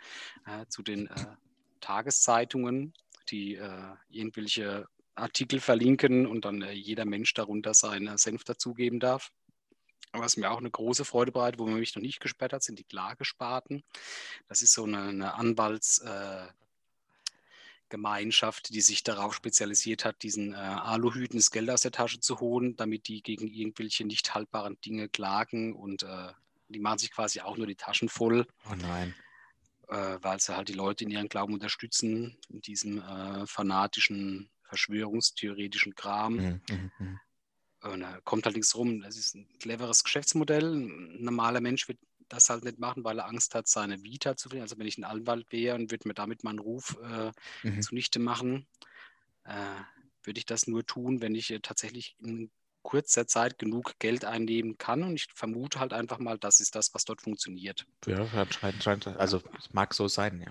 [0.47, 1.27] äh, zu den äh,
[1.81, 2.93] Tageszeitungen,
[3.31, 9.31] die äh, irgendwelche Artikel verlinken und dann äh, jeder Mensch darunter seinen Senf dazugeben darf.
[10.12, 12.79] Was mir auch eine große Freude bereitet, wo man mich noch nicht gesperrt hat, sind
[12.79, 13.85] die Klagesparten.
[14.49, 16.47] Das ist so eine, eine Anwalts, äh,
[17.90, 22.40] Gemeinschaft, die sich darauf spezialisiert hat, diesen äh, Aluhüten das Geld aus der Tasche zu
[22.40, 26.33] holen, damit die gegen irgendwelche nicht haltbaren Dinge klagen und äh,
[26.69, 29.14] die machen sich quasi auch nur die Taschen voll, Oh nein.
[29.90, 35.94] Äh, weil sie halt die Leute in ihren Glauben unterstützen, in diesem äh, fanatischen, verschwörungstheoretischen
[35.94, 36.35] Kram.
[36.37, 37.20] Mhm, mhm, mhm.
[37.83, 39.00] Und, äh, kommt halt nichts rum.
[39.00, 40.74] Das ist ein cleveres Geschäftsmodell.
[40.74, 41.98] Ein normaler Mensch wird
[42.29, 44.64] das halt nicht machen, weil er Angst hat, seine Vita zu verlieren.
[44.64, 47.81] Also wenn ich ein Anwalt wäre und würde mir damit meinen Ruf äh, Mhm.
[47.81, 48.66] zunichte machen,
[49.44, 49.81] äh,
[50.24, 52.50] würde ich das nur tun, wenn ich äh, tatsächlich in
[52.83, 55.03] kurzer Zeit genug Geld einnehmen kann.
[55.03, 57.87] Und ich vermute halt einfach mal, das ist das, was dort funktioniert.
[58.07, 60.45] Ja, anscheinend, scheint, also es mag so sein,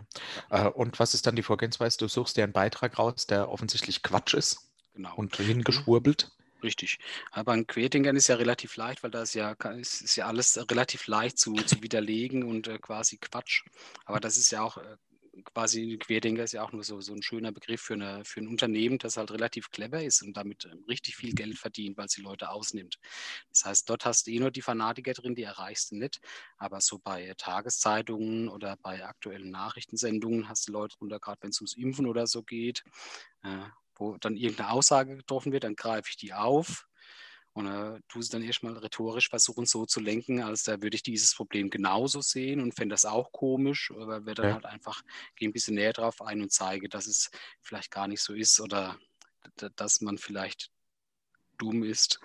[0.49, 0.65] ja.
[0.67, 1.97] Äh, und was ist dann die Vorgehensweise?
[1.97, 5.15] Du suchst dir einen Beitrag raus, der offensichtlich Quatsch ist Genau.
[5.15, 6.31] und hingeschwurbelt.
[6.61, 6.99] Richtig.
[7.31, 11.07] Aber an Querdenkern ist ja relativ leicht, weil da ist ja, ist ja alles relativ
[11.07, 13.63] leicht zu, zu widerlegen und äh, quasi Quatsch.
[14.05, 14.97] Aber das ist ja auch äh,
[15.43, 18.47] quasi Querdenker ist ja auch nur so, so ein schöner Begriff für, eine, für ein
[18.47, 22.21] Unternehmen, das halt relativ clever ist und damit ähm, richtig viel Geld verdient, weil sie
[22.21, 22.99] Leute ausnimmt.
[23.49, 26.19] Das heißt, dort hast du eh nur die Fanatiker drin, die erreichst du nicht.
[26.57, 31.61] Aber so bei Tageszeitungen oder bei aktuellen Nachrichtensendungen hast du Leute drunter, gerade wenn es
[31.61, 32.83] ums Impfen oder so geht,
[33.43, 36.88] äh, wo dann irgendeine Aussage getroffen wird, dann greife ich die auf
[37.53, 41.03] und äh, tue sie dann erstmal rhetorisch versuchen, so zu lenken, als da würde ich
[41.03, 44.55] dieses Problem genauso sehen und fände das auch komisch, aber werde dann ja.
[44.55, 45.01] halt einfach,
[45.35, 47.31] gehe ein bisschen näher drauf ein und zeige, dass es
[47.61, 48.97] vielleicht gar nicht so ist oder
[49.75, 50.71] dass man vielleicht
[51.57, 52.19] dumm ist.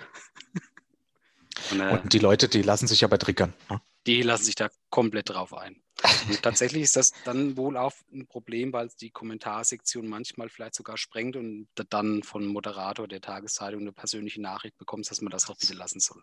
[1.71, 3.55] und, äh, und, die Leute, die lassen sich aber triggern.
[3.71, 3.81] Ne?
[4.07, 5.83] Die lassen sich da komplett drauf ein.
[6.29, 10.99] Und tatsächlich ist das dann wohl auch ein Problem, weil die Kommentarsektion manchmal vielleicht sogar
[10.99, 15.57] sprengt und dann von Moderator der Tageszeitung eine persönliche Nachricht bekommst, dass man das doch
[15.57, 16.23] bitte lassen soll.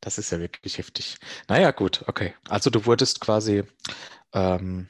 [0.00, 1.16] Das ist ja wirklich heftig.
[1.48, 2.34] Naja, gut, okay.
[2.48, 3.62] Also du wurdest quasi
[4.32, 4.88] ähm,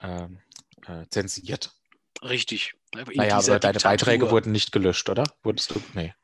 [0.00, 0.38] ähm,
[0.86, 1.74] äh, zensiert.
[2.22, 2.74] Richtig.
[2.94, 5.24] naja, aber deine Beiträge wurden nicht gelöscht, oder?
[5.42, 5.82] Wurdest du?
[5.92, 6.14] Nee.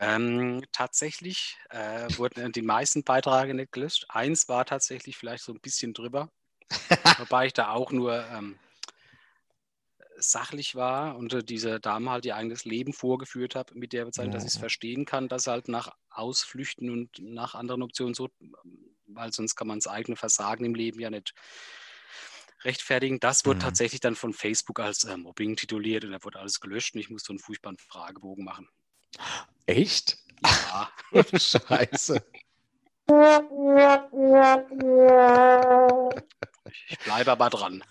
[0.00, 4.06] Ähm, tatsächlich äh, wurden die meisten Beiträge nicht gelöscht.
[4.08, 6.30] Eins war tatsächlich vielleicht so ein bisschen drüber,
[7.18, 8.58] wobei ich da auch nur ähm,
[10.16, 14.32] sachlich war und äh, diese Dame halt ihr eigenes Leben vorgeführt habe, mit der Bezeichnung,
[14.32, 14.38] ja.
[14.38, 18.28] dass ich es verstehen kann, dass halt nach Ausflüchten und nach anderen Optionen so,
[19.06, 21.34] weil sonst kann man das eigene Versagen im Leben ja nicht
[22.62, 23.20] rechtfertigen.
[23.20, 23.62] Das wurde mhm.
[23.62, 27.10] tatsächlich dann von Facebook als äh, Mobbing tituliert und da wurde alles gelöscht und ich
[27.10, 28.68] musste einen furchtbaren Fragebogen machen.
[29.68, 30.16] Echt?
[30.42, 30.90] Ja.
[31.38, 32.24] Scheiße.
[36.88, 37.84] Ich bleibe aber dran.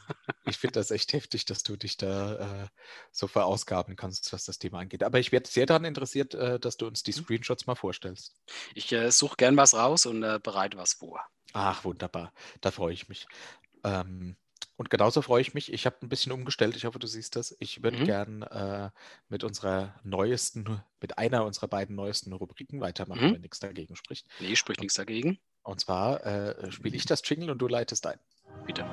[0.45, 2.67] Ich finde das echt heftig, dass du dich da äh,
[3.11, 5.03] so verausgaben kannst, was das Thema angeht.
[5.03, 7.23] Aber ich werde sehr daran interessiert, äh, dass du uns die mhm.
[7.23, 8.33] Screenshots mal vorstellst.
[8.73, 11.21] Ich äh, suche gern was raus und äh, bereite was vor.
[11.53, 12.33] Ach, wunderbar.
[12.61, 13.27] Da freue ich mich.
[13.83, 14.35] Ähm,
[14.77, 15.73] und genauso freue ich mich.
[15.73, 16.75] Ich habe ein bisschen umgestellt.
[16.75, 17.55] Ich hoffe, du siehst das.
[17.59, 18.05] Ich würde mhm.
[18.05, 18.91] gern äh,
[19.27, 23.33] mit unserer neuesten, mit einer unserer beiden neuesten Rubriken weitermachen, mhm.
[23.33, 24.27] wenn nichts dagegen spricht.
[24.39, 25.39] Nee, spricht nichts dagegen.
[25.63, 28.19] Und zwar äh, spiele ich das Jingle und du leitest ein.
[28.67, 28.83] Bitte.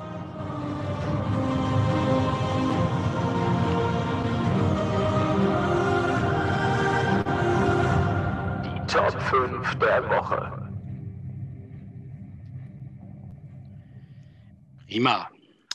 [8.65, 10.65] Die Top 5 der Woche.
[14.87, 15.34] Prima.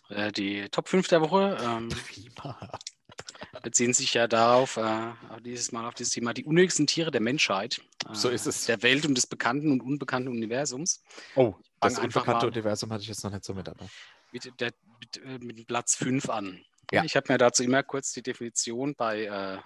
[0.09, 1.89] Äh, die Top 5 der Woche ähm,
[3.63, 5.11] beziehen sich ja darauf, äh,
[5.43, 7.81] dieses Mal auf das Thema die unnötigsten Tiere der Menschheit.
[8.09, 8.65] Äh, so ist es.
[8.65, 11.03] Der Welt und des bekannten und unbekannten Universums.
[11.35, 13.85] Oh, das unbekannte Universum hatte ich jetzt noch nicht so mit dabei.
[14.31, 16.63] Mit, der, mit, äh, mit Platz 5 an.
[16.91, 17.03] Ja.
[17.03, 19.59] Ich habe mir dazu immer kurz die Definition bei äh,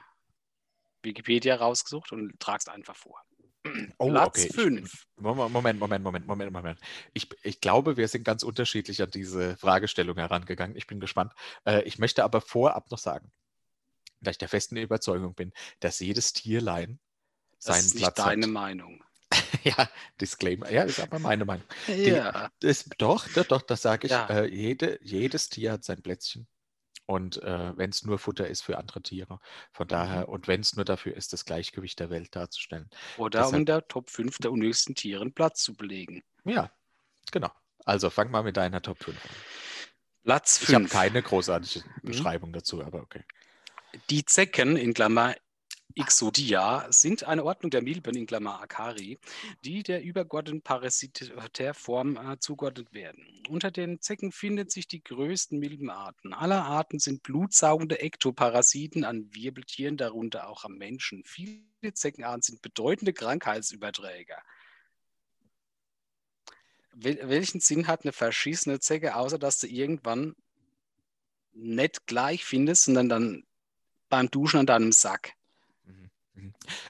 [1.04, 3.22] Wikipedia rausgesucht und trage es einfach vor.
[3.98, 5.08] Oh, Platz 5.
[5.18, 6.80] Moment, Moment, Moment, Moment, Moment.
[7.14, 10.76] Ich, ich glaube, wir sind ganz unterschiedlich an diese Fragestellung herangegangen.
[10.76, 11.32] Ich bin gespannt.
[11.66, 13.32] Äh, ich möchte aber vorab noch sagen,
[14.20, 17.00] da ich der festen Überzeugung bin, dass jedes Tierlein
[17.58, 18.52] seinen das ist Platz nicht deine hat.
[18.52, 19.04] Meinung.
[19.64, 20.70] ja, Disclaimer.
[20.70, 21.66] Ja, ist aber meine Meinung.
[21.88, 22.50] ja.
[22.62, 24.12] Die, das, doch, doch, doch, das sage ich.
[24.12, 24.28] Ja.
[24.28, 26.48] Äh, jede, jedes Tier hat sein Plätzchen.
[27.06, 29.40] Und äh, wenn es nur Futter ist für andere Tiere.
[29.72, 30.34] Von daher, mhm.
[30.34, 32.90] und wenn es nur dafür ist, das Gleichgewicht der Welt darzustellen.
[33.18, 36.24] Oder Deshalb, um der Top 5 der unnötigsten Tieren Platz zu belegen.
[36.46, 36.72] Ja,
[37.32, 37.52] genau.
[37.86, 39.32] Also fang mal mit deiner Top 5 an.
[40.24, 40.70] Platz 5.
[40.70, 42.08] Ich habe keine großartige mhm.
[42.08, 42.54] Beschreibung mhm.
[42.54, 43.24] dazu, aber okay.
[44.10, 45.36] Die Zecken in Klammer
[45.96, 49.20] Ixodia sind eine Ordnung der Milben in Klammer Akari,
[49.64, 53.44] die der übergeordneten Parasitärform äh, zugeordnet werden.
[53.50, 56.34] Unter den Zecken finden sich die größten Milbenarten.
[56.34, 61.24] Alle Arten sind blutsaugende Ektoparasiten an Wirbeltieren, darunter auch am Menschen.
[61.26, 64.42] Viele Zeckenarten sind bedeutende Krankheitsüberträger.
[66.96, 70.36] Wel welchen Sinn hat eine verschissene Zecke, außer dass du irgendwann
[71.54, 73.44] nicht gleich findest, sondern dann
[74.10, 75.34] beim Duschen an deinem Sack?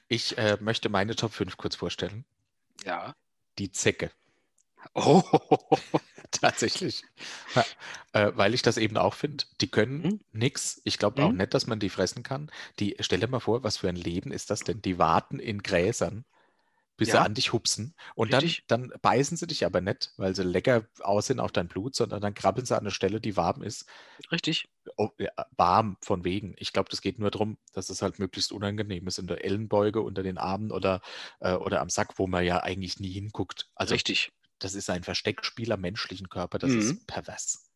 [0.07, 2.25] Ich äh, möchte meine Top 5 kurz vorstellen.
[2.85, 3.15] Ja.
[3.57, 4.11] Die Zecke.
[4.93, 5.23] Oh.
[6.31, 7.03] Tatsächlich.
[7.55, 7.65] Ja,
[8.13, 9.45] äh, weil ich das eben auch finde.
[9.61, 10.19] Die können mhm.
[10.31, 10.81] nichts.
[10.83, 11.27] Ich glaube mhm.
[11.27, 12.51] auch nicht, dass man die fressen kann.
[12.79, 14.81] Die, stell dir mal vor, was für ein Leben ist das denn?
[14.81, 16.25] Die warten in Gräsern
[16.97, 17.15] bis ja.
[17.15, 17.95] sie an dich hupsen.
[18.15, 21.95] Und dann, dann beißen sie dich aber nicht, weil sie lecker aussehen auf dein Blut,
[21.95, 23.85] sondern dann krabbeln sie an eine Stelle, die warm ist.
[24.31, 24.69] Richtig.
[24.97, 26.55] Oh, ja, warm von wegen.
[26.57, 30.01] Ich glaube, das geht nur darum, dass es halt möglichst unangenehm ist in der Ellenbeuge,
[30.01, 31.01] unter den Armen oder,
[31.39, 33.69] äh, oder am Sack, wo man ja eigentlich nie hinguckt.
[33.75, 34.31] Also, Richtig.
[34.59, 36.79] Das ist ein Versteckspiel am menschlichen Körper, das mhm.
[36.79, 37.69] ist pervers.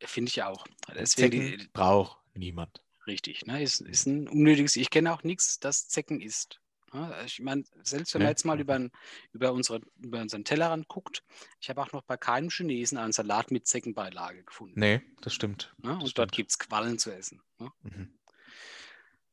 [0.00, 0.66] Finde ich auch.
[0.94, 2.80] Deswegen braucht niemand.
[3.06, 3.62] Richtig, ne?
[3.62, 4.76] ist, ist ein unnötiges.
[4.76, 6.60] Ich kenne auch nichts, das Zecken ist.
[6.92, 8.30] Ja, ich meine, selbst wenn man Ja.
[8.30, 8.88] jetzt mal über,
[9.32, 11.24] über, unsere, über unseren Tellerrand guckt,
[11.60, 14.78] ich habe auch noch bei keinem Chinesen einen Salat mit Zeckenbeilage gefunden.
[14.78, 15.74] Nee, das stimmt.
[15.78, 15.94] Ne?
[15.94, 17.40] Und das dort gibt es Quallen zu essen.
[17.58, 17.72] Ne?
[17.82, 18.18] Mhm.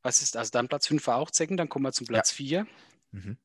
[0.02, 2.66] Was ist also dann Platz 5 war auch Zecken, dann kommen wir zum Platz 4.
[3.12, 3.36] Mhm.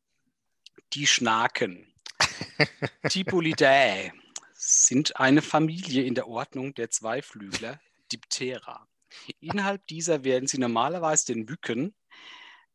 [0.94, 1.92] Die Schnaken.
[3.10, 4.14] Tipulidae
[4.54, 8.88] sind eine Familie in der Ordnung der Zweiflügler Diptera.
[9.42, 11.94] Innerhalb dieser werden sie normalerweise den Mücken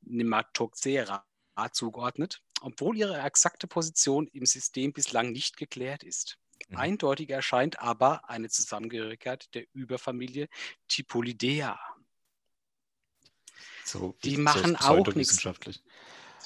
[0.03, 1.25] Nematoxera
[1.69, 6.39] zugeordnet, obwohl ihre exakte Position im System bislang nicht geklärt ist.
[6.69, 6.77] Mhm.
[6.77, 10.49] Eindeutig erscheint aber eine Zusammengehörigkeit der Überfamilie
[10.89, 11.79] Tipolidea.
[13.85, 15.47] So, Die so machen auch nichts.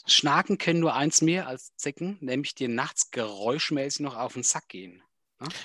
[0.07, 4.69] Schnaken können nur eins mehr als Zecken, nämlich dir nachts geräuschmäßig noch auf den Sack
[4.69, 5.03] gehen.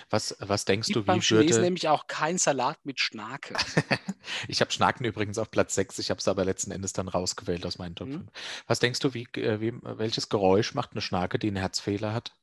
[0.09, 1.61] Was, was denkst Gibt du, beim wie Chinesen würde.
[1.61, 3.55] nämlich auch kein Salat mit Schnake.
[4.47, 7.65] Ich habe Schnaken übrigens auf Platz 6, ich habe es aber letzten Endes dann rausgewählt
[7.65, 8.13] aus meinen Top Mhm.
[8.13, 8.31] 5.
[8.67, 12.33] Was denkst du, wie, äh, wie, welches Geräusch macht eine Schnake, die einen Herzfehler hat?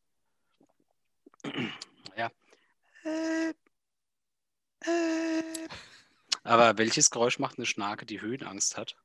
[3.04, 3.50] Äh,
[4.90, 5.68] äh.
[6.42, 8.96] Aber welches Geräusch macht eine Schnake, die Höhenangst hat?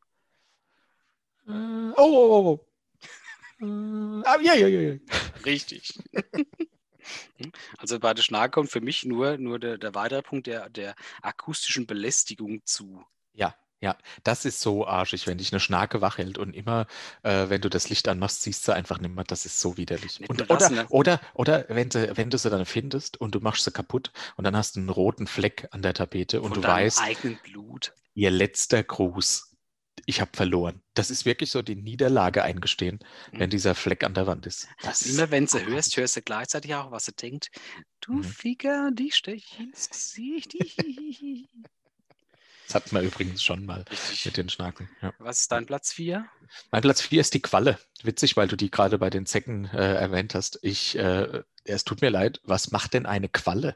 [1.48, 2.60] Äh, oh, oh, oh,
[3.62, 3.63] oh.
[3.63, 5.00] Äh, ah, ja, ja, ja, ja.
[5.46, 6.00] Richtig.
[7.78, 10.95] Also bei der Schnake kommt für mich nur, nur der, der weitere Punkt der, der
[11.21, 13.04] akustischen Belästigung zu.
[13.34, 16.86] Ja, ja, das ist so arschig, wenn dich eine Schnake wach hält und immer,
[17.24, 20.19] äh, wenn du das Licht anmachst, siehst du einfach nicht mehr, das ist so widerlich.
[20.19, 20.86] Nicht Und, oder, ne?
[20.89, 24.43] oder, oder wenn du, wenn du sie dann findest und du machst sie kaputt und
[24.43, 27.93] dann hast du einen roten Fleck an der Tapete und Von du weißt, eigenen Blut.
[28.13, 29.50] ihr letzter Gruß,
[30.05, 30.81] ich habe verloren.
[30.93, 32.99] Das ist wirklich so die Niederlage eingestehen,
[33.31, 33.51] wenn Mhm.
[33.51, 34.67] dieser Fleck an der Wand ist.
[34.83, 37.49] Das Immer wenn sie hörst, hörst du gleichzeitig auch, was sie denkt.
[38.01, 38.23] Du Mhm.
[38.23, 40.53] Ficker, die stech ins Gesicht.
[42.67, 43.83] Das hatten wir übrigens schon mal
[44.25, 44.89] mit den Schnaken.
[45.01, 45.13] Ja.
[45.19, 46.25] Was ist dein Platz 4?
[46.71, 47.77] Mein Platz 4 ist die Qualle.
[48.03, 50.59] Witzig, weil du die gerade bei den Zecken äh, erwähnt hast.
[50.61, 53.75] Ich, äh, es tut mir leid, was macht denn eine Qualle?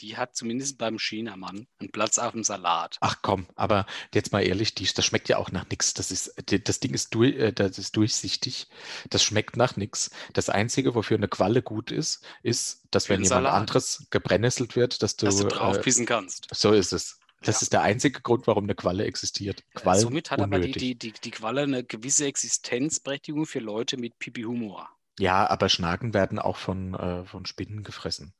[0.00, 2.96] Die hat zumindest beim Chinamann einen Platz auf dem Salat.
[3.00, 5.94] Ach komm, aber jetzt mal ehrlich, die, das schmeckt ja auch nach nichts.
[5.94, 8.68] Das ist, das Ding ist, durch, äh, das ist durchsichtig.
[9.10, 10.10] Das schmeckt nach nichts.
[10.32, 13.54] Das Einzige, wofür eine Qualle gut ist, ist, dass wenn jemand Salat.
[13.54, 16.48] anderes gebrennesselt wird, dass du, Dass du äh, draufpissen kannst.
[16.52, 17.18] so ist es.
[17.42, 17.62] Das Ja.
[17.62, 19.64] ist der einzige Grund, warum eine Qualle existiert.
[19.74, 20.82] Äh, Quallen Somit hat aber die, unnötig.
[20.82, 24.88] die, die, die Qualle eine gewisse Existenzberechtigung für Leute mit Pipi-Humor.
[25.20, 28.34] Ja, aber Schnaken werden auch von, äh, von Spinnen gefressen.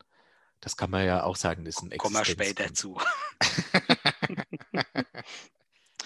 [0.60, 2.98] Das kann man ja auch sagen, das ist ein Kommen wir später zu.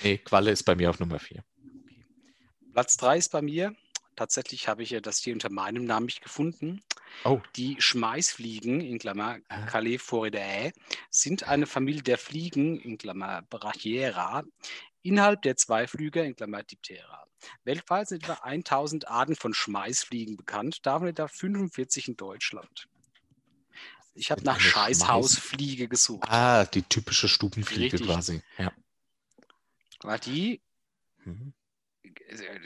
[0.03, 1.45] Nee, Qualle ist bei mir auf Nummer 4.
[2.73, 3.75] Platz 3 ist bei mir.
[4.17, 6.83] Tatsächlich habe ich ja das hier unter meinem Namen nicht gefunden.
[7.25, 9.65] Oh, Die Schmeißfliegen, in Klammer Ah.
[9.67, 10.73] Caleforidae,
[11.11, 14.43] sind eine Familie der Fliegen, in Klammer Brachiera,
[15.03, 17.27] innerhalb der Zweiflüger, in Klammer Diptera.
[17.65, 22.89] Weltweit sind etwa 1000 Arten von Schmeißfliegen bekannt, davon etwa 45 in Deutschland.
[24.15, 28.07] Ich habe nach Scheißhausfliege gesucht, ah, die typische Stubenfliege Richtig.
[28.07, 28.43] quasi.
[28.59, 28.73] Ja.
[30.03, 30.61] weil die
[31.25, 31.55] Mhm.
[32.03, 32.59] äh,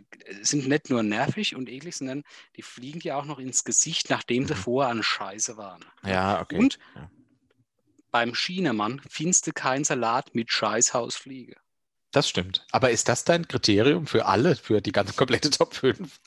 [0.42, 2.24] sind nicht nur nervig und eklig, sondern
[2.56, 4.58] die fliegen dir auch noch ins Gesicht, nachdem sie Mhm.
[4.58, 5.84] vorher an Scheiße waren.
[6.02, 6.56] Ja, okay.
[6.58, 7.10] Und Ja.
[8.10, 11.56] beim Chinamann findest du keinen Salat mit Scheißhausfliege.
[12.12, 12.64] Das stimmt.
[12.72, 16.18] Aber ist das dein Kriterium für alle, für die ganze komplette Top 5?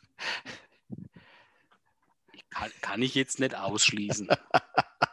[2.52, 4.28] Kann, kann ich jetzt nicht ausschließen.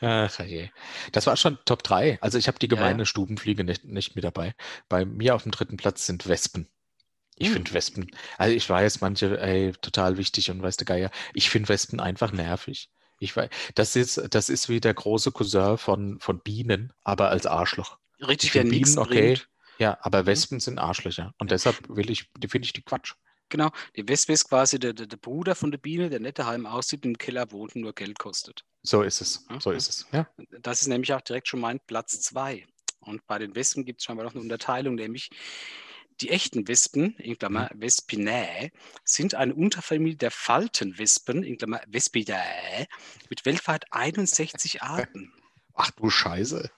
[0.00, 0.70] Ach je.
[1.12, 2.18] Das war schon Top 3.
[2.20, 2.94] Also ich habe die Ja, ja.
[2.94, 4.54] gemeine Stubenfliege nicht, nicht mit dabei.
[4.88, 6.68] Bei mir auf dem dritten Platz sind Wespen.
[7.36, 7.54] Ich Hm.
[7.54, 11.10] finde Wespen, also ich weiß, manche, ey, total wichtig und weiß der Geier.
[11.34, 12.90] Ich finde Wespen einfach nervig.
[13.18, 17.46] Ich weiß, das ist, das ist wie der große Cousin von, von Bienen, aber als
[17.46, 17.98] Arschloch.
[18.20, 19.34] Richtig, Ich der Bienen okay.
[19.34, 19.48] bringt.
[19.78, 20.26] Ja, aber Mhm.
[20.26, 21.34] Wespen sind Arschlöcher.
[21.38, 23.14] Und deshalb will ich, die finde ich die Quatsch.
[23.48, 26.66] Genau, die Wespe ist quasi der, der, der Bruder von der Biene, der nicht daheim
[26.66, 28.64] aussieht, im Keller wohnt und nur Geld kostet.
[28.86, 29.46] So ist es.
[29.60, 29.76] So Mhm.
[29.76, 30.06] ist es.
[30.12, 30.28] Ja.
[30.60, 32.66] Das ist nämlich auch direkt schon mein Platz 2.
[33.00, 35.30] Und bei den Wespen gibt es scheinbar noch eine Unterteilung, nämlich
[36.20, 38.70] die echten Wespen, in Klammer Vespinae,
[39.04, 42.86] sind eine Unterfamilie der Faltenwespen, in Klammer Vespidae,
[43.30, 45.32] mit weltweit 61 Arten.
[45.74, 46.70] Ach du Scheiße.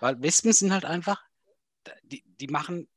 [0.00, 1.22] Weil Wespen sind halt einfach,
[2.02, 2.88] die, die machen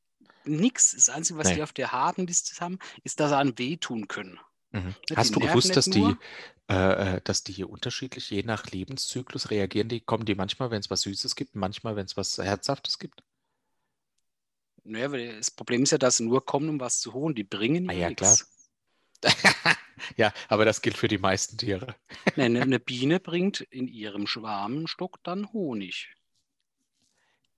[0.44, 0.92] nichts.
[0.92, 1.56] Das Einzige, was Nee.
[1.56, 4.40] die auf der Habenliste haben, ist, dass sie einen wehtun können.
[4.72, 4.94] Mhm.
[5.14, 6.14] Hast du gewusst, dass die,
[6.68, 9.88] äh, äh, dass die hier unterschiedlich je nach Lebenszyklus reagieren?
[9.88, 13.22] Die kommen die manchmal, wenn es was Süßes gibt, manchmal, wenn es was Herzhaftes gibt?
[14.84, 17.34] Naja, weil das Problem ist ja, dass sie nur kommen, um was zu holen.
[17.34, 18.30] Die bringen Ah ja, ja, klar.
[18.30, 18.50] nichts.
[20.16, 21.94] ja, aber das gilt für die meisten Tiere.
[22.36, 26.08] Nee, Eine, Biene bringt in ihrem Schwarmstock dann Honig.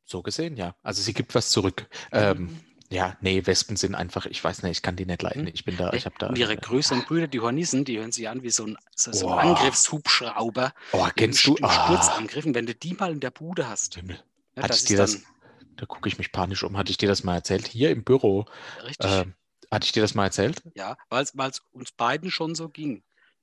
[0.04, 0.74] So gesehen, ja.
[0.82, 1.88] Also sie gibt was zurück.
[2.10, 2.60] Ähm,
[2.92, 5.46] Ja, nee, Wespen sind einfach, ich weiß nicht, ich kann die nicht leiden.
[5.46, 5.50] Hm?
[5.54, 6.26] Ich bin da, ich habe da.
[6.28, 9.28] Und ihre größeren Brüder, die Hornissen, die hören sich an wie so ein, so, so
[9.28, 9.40] ein Boah.
[9.40, 10.74] Angriffshubschrauber.
[10.92, 11.56] Oh, kennst du?
[11.56, 12.44] Im Ah, Sturzangriff.
[12.44, 14.18] Und wenn du die mal in der Bude hast, Himmel.
[14.56, 15.22] ne, Hatte ich dir das-
[15.76, 16.76] Da gucke ich mich panisch um.
[16.76, 17.66] Hatte ich dir das mal erzählt?
[17.66, 18.44] Hier im Büro.
[18.84, 19.34] richtig, ähm,
[19.70, 20.62] hatte ich dir das mal erzählt?
[20.74, 21.32] ja, weil es
[21.72, 23.02] uns beiden schon so ging.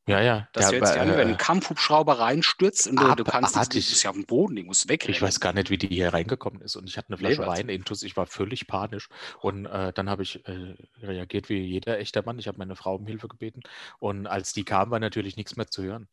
[0.09, 0.47] Ja, ja.
[0.53, 3.55] Das ja, hört sich aber, an, wenn äh, ein Kampfhubschrauber reinstürzt und du, du kannst
[3.55, 3.87] du abartig.
[3.87, 5.13] bist ja auf dem Boden, die muss wegrennen.
[5.15, 6.75] Ich weiß gar nicht, wie die hier reingekommen ist.
[6.75, 7.59] Und ich hatte eine Nee, Flasche was?
[7.59, 8.01] Wein intus.
[8.01, 9.09] Ich war völlig panisch.
[9.39, 12.39] Und äh, dann habe ich äh, reagiert wie jeder echter Mann.
[12.39, 13.61] Ich habe meine Frau um Hilfe gebeten.
[13.99, 16.07] Und als die kam, war natürlich nichts mehr zu hören.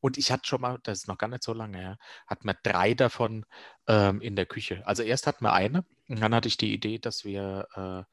[0.00, 2.56] Und ich hatte schon mal, das ist noch gar nicht so lange her, hatten wir
[2.62, 3.46] drei davon
[3.88, 4.86] ähm, in der Küche.
[4.86, 8.06] Also erst hatten wir eine und dann hatte ich die Idee, dass wir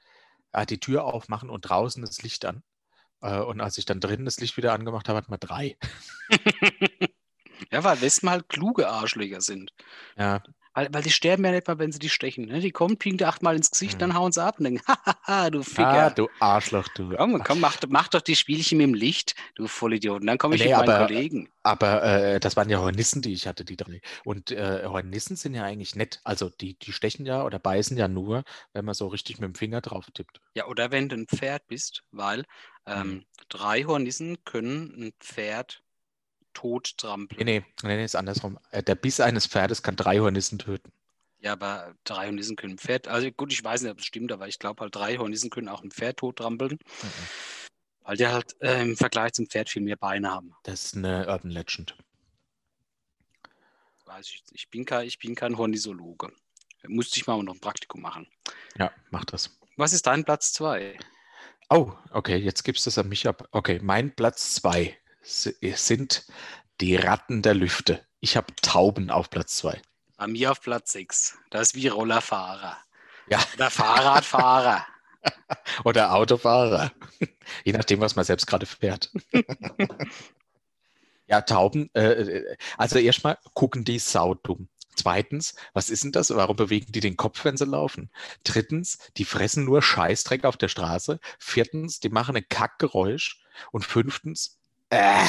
[0.53, 2.63] äh, die Tür aufmachen und draußen das Licht an.
[3.21, 5.77] Äh, und als ich dann drinnen das Licht wieder angemacht habe, hatten wir drei.
[7.71, 9.71] ja, weil Wespen halt kluge Arschlöcher sind.
[10.17, 10.41] Ja,
[10.73, 12.45] Weil, weil die sterben ja nicht mal, wenn sie dich stechen.
[12.45, 12.61] Ne?
[12.61, 13.99] Die kommen, pieken dir achtmal ins Gesicht, Mhm.
[13.99, 16.11] dann hauen sie ab und denken, hahaha, du ah, Ficker.
[16.11, 17.13] du Arschloch, du.
[17.17, 20.21] komm, komm mach, mach doch die Spielchen mit dem Licht, du Vollidiot.
[20.21, 21.49] Und dann komme ich Nee, mit meinen aber- Kollegen.
[21.63, 24.01] Aber äh, das waren ja Hornissen, die ich hatte, die drei.
[24.23, 26.21] Und äh, Hornissen sind ja eigentlich nett.
[26.23, 29.55] Also die, die stechen ja oder beißen ja nur, wenn man so richtig mit dem
[29.55, 30.39] Finger drauf tippt.
[30.55, 32.45] Ja, oder wenn du ein Pferd bist, weil
[32.85, 33.25] ähm, Mhm.
[33.49, 35.83] drei Hornissen können ein Pferd
[36.53, 37.45] tot trampeln.
[37.45, 38.59] Nee, nee, nee, ist andersrum.
[38.71, 40.91] Äh, der Biss eines Pferdes kann drei Hornissen töten.
[41.39, 43.07] Ja, aber drei Hornissen können ein Pferd.
[43.07, 45.69] Also gut, ich weiß nicht, ob es stimmt, aber ich glaube halt, drei Hornissen können
[45.69, 47.07] auch ein Pferd tot trampeln, Mhm.
[48.03, 50.53] weil die halt äh, im Vergleich zum Pferd viel mehr Beine haben.
[50.63, 51.95] Das ist eine Urban Legend.
[54.05, 56.31] Weiß ich, ich bin kein, ich bin kein Hornisologe.
[56.87, 58.27] Musste ich mal noch ein Praktikum machen.
[58.77, 59.57] Ja, mach das.
[59.77, 60.97] Was ist dein Platz zwei?
[61.73, 63.47] Oh, okay, jetzt gibst du es an mich ab.
[63.51, 66.25] Okay, mein Platz zwei si- sind
[66.81, 68.05] die Ratten der Lüfte.
[68.19, 69.81] Ich habe Tauben auf Platz zwei.
[70.17, 71.37] Bei mir auf Platz sechs.
[71.49, 72.77] Das ist wie Rollerfahrer.
[73.29, 73.39] Ja.
[73.55, 74.85] Oder Fahrradfahrer.
[75.85, 76.91] Oder Autofahrer.
[77.63, 79.09] Je nachdem, was man selbst gerade fährt.
[81.27, 84.67] ja, Tauben, äh, äh, also erstmal gucken die saudumm.
[84.95, 86.29] Zweitens, was ist denn das?
[86.29, 88.09] Warum bewegen die den Kopf, wenn sie laufen?
[88.43, 91.19] Drittens, die fressen nur Scheißdreck auf der Straße.
[91.39, 93.43] Viertens, die machen ein Kackgeräusch.
[93.71, 94.57] Und fünftens,
[94.89, 95.25] äh,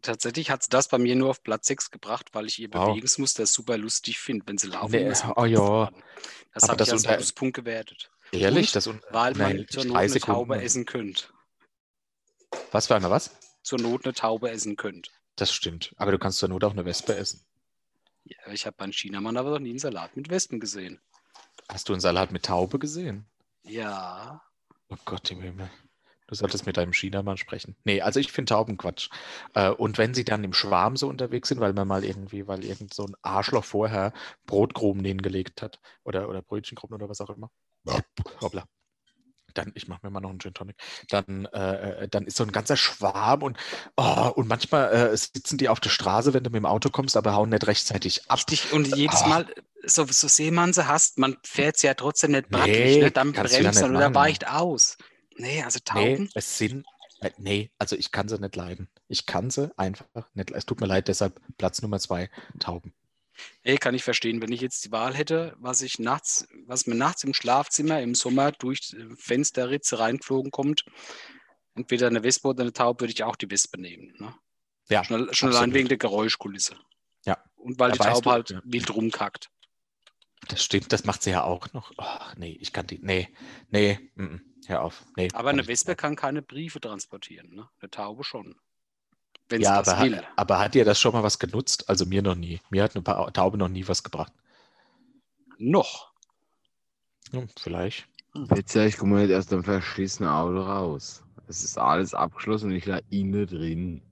[0.00, 2.90] Tatsächlich hat es das bei mir nur auf Platz 6 gebracht, weil ich ihr Wow.
[2.90, 4.92] Bewegungsmuster super lustig finde, wenn sie laufen.
[4.92, 5.90] Nee, oh ja.
[6.54, 8.10] Das habe das ich als unter- Pluspunkt gewertet.
[8.32, 10.34] ehrlich, Und das un Weil man Nein, zur Not eine Sekunden.
[10.38, 11.32] Taube essen könnt.
[12.70, 13.32] Was für eine was?
[13.62, 15.10] Zur Not eine Taube essen könnt.
[15.36, 15.92] Das stimmt.
[15.96, 17.44] Aber du kannst zur Not auch eine Wespe essen.
[18.28, 21.00] Ja, ich habe beim Chinamann aber noch nie einen Salat mit Wespen gesehen.
[21.68, 23.26] Hast du einen Salat mit Taube gesehen?
[23.62, 24.42] Ja.
[24.90, 25.70] Oh Gott im Himmel.
[26.26, 27.74] Du solltest mit deinem Chinamann sprechen.
[27.84, 29.08] Nee, also ich finde Tauben Quatsch.
[29.54, 32.64] Äh, und wenn sie dann im Schwarm so unterwegs sind, weil man mal irgendwie, weil
[32.64, 34.12] irgend so ein Arschloch vorher
[34.44, 37.50] Brotkrumen hingelegt hat oder, oder Brötchenkrumen oder was auch immer.
[38.42, 38.66] Hoppla.
[39.54, 40.76] Dann, ich mache mir mal noch einen Gin Tonic.
[41.08, 43.58] Dann, äh, äh, dann ist so ein ganzer Schwarm und,
[43.96, 47.16] oh, und manchmal äh, sitzen die auf der Straße, wenn du mit dem Auto kommst,
[47.16, 48.38] aber hauen nicht rechtzeitig ab.
[48.38, 48.72] Richtig.
[48.72, 49.28] Und jedes Ah.
[49.28, 49.46] Mal,
[49.84, 53.10] so, so man sie hast, man fährt sie ja trotzdem nicht Nee, brattlich, ne?
[53.10, 54.96] Dann bremst man oder weicht aus.
[55.36, 56.30] Nee, also Nee, Tauben.
[56.34, 56.84] es sind,
[57.20, 58.88] äh, nee, also ich kann sie nicht leiden.
[59.08, 60.58] Ich kann sie einfach nicht leiden.
[60.58, 62.92] Es tut mir leid, deshalb Platz Nummer zwei, Tauben.
[63.64, 64.42] Nee, kann ich verstehen.
[64.42, 68.14] Wenn ich jetzt die Wahl hätte, was ich nachts, was mir nachts im Schlafzimmer im
[68.14, 70.84] Sommer durch die Fensterritze reingeflogen kommt,
[71.74, 74.14] entweder eine Wespe oder eine Taube, würde ich auch die Wespe nehmen.
[74.18, 74.34] Ne?
[74.88, 76.76] Ja, Schon, schon allein wegen der Geräuschkulisse.
[77.24, 77.38] Ja.
[77.56, 78.60] Und weil Ja, die Taube halt ja.
[78.64, 79.50] wild rumkackt.
[80.48, 81.92] Das stimmt, das macht sie ja auch noch.
[81.98, 83.28] Ach, nee, ich kann die, nee,
[83.70, 85.04] nee, mm, hör auf.
[85.16, 87.54] Nee, Aber eine Wespe kann keine Briefe transportieren.
[87.54, 87.68] Ne?
[87.80, 88.56] Eine Taube schon.
[89.48, 90.16] Wenn Ja, aber will.
[90.18, 91.88] hat, aber hat dir das schon mal was genutzt?
[91.88, 92.60] Also mir noch nie.
[92.70, 94.32] Mir hat eine Pa- Taube noch nie was gebracht.
[95.58, 96.12] Noch.
[97.30, 98.06] Hm, vielleicht.
[98.34, 101.22] Witzig, ich komme nicht aus dem verschissenen Auto raus.
[101.46, 104.02] Es ist alles abgeschlossen und ich lag innen drin.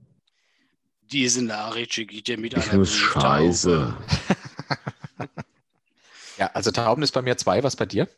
[1.03, 3.97] Diese Nachricht ich dir mit Ich einer muss scheiße.
[6.39, 8.09] Ja, also Tauben ist bei mir zwei, was bei dir?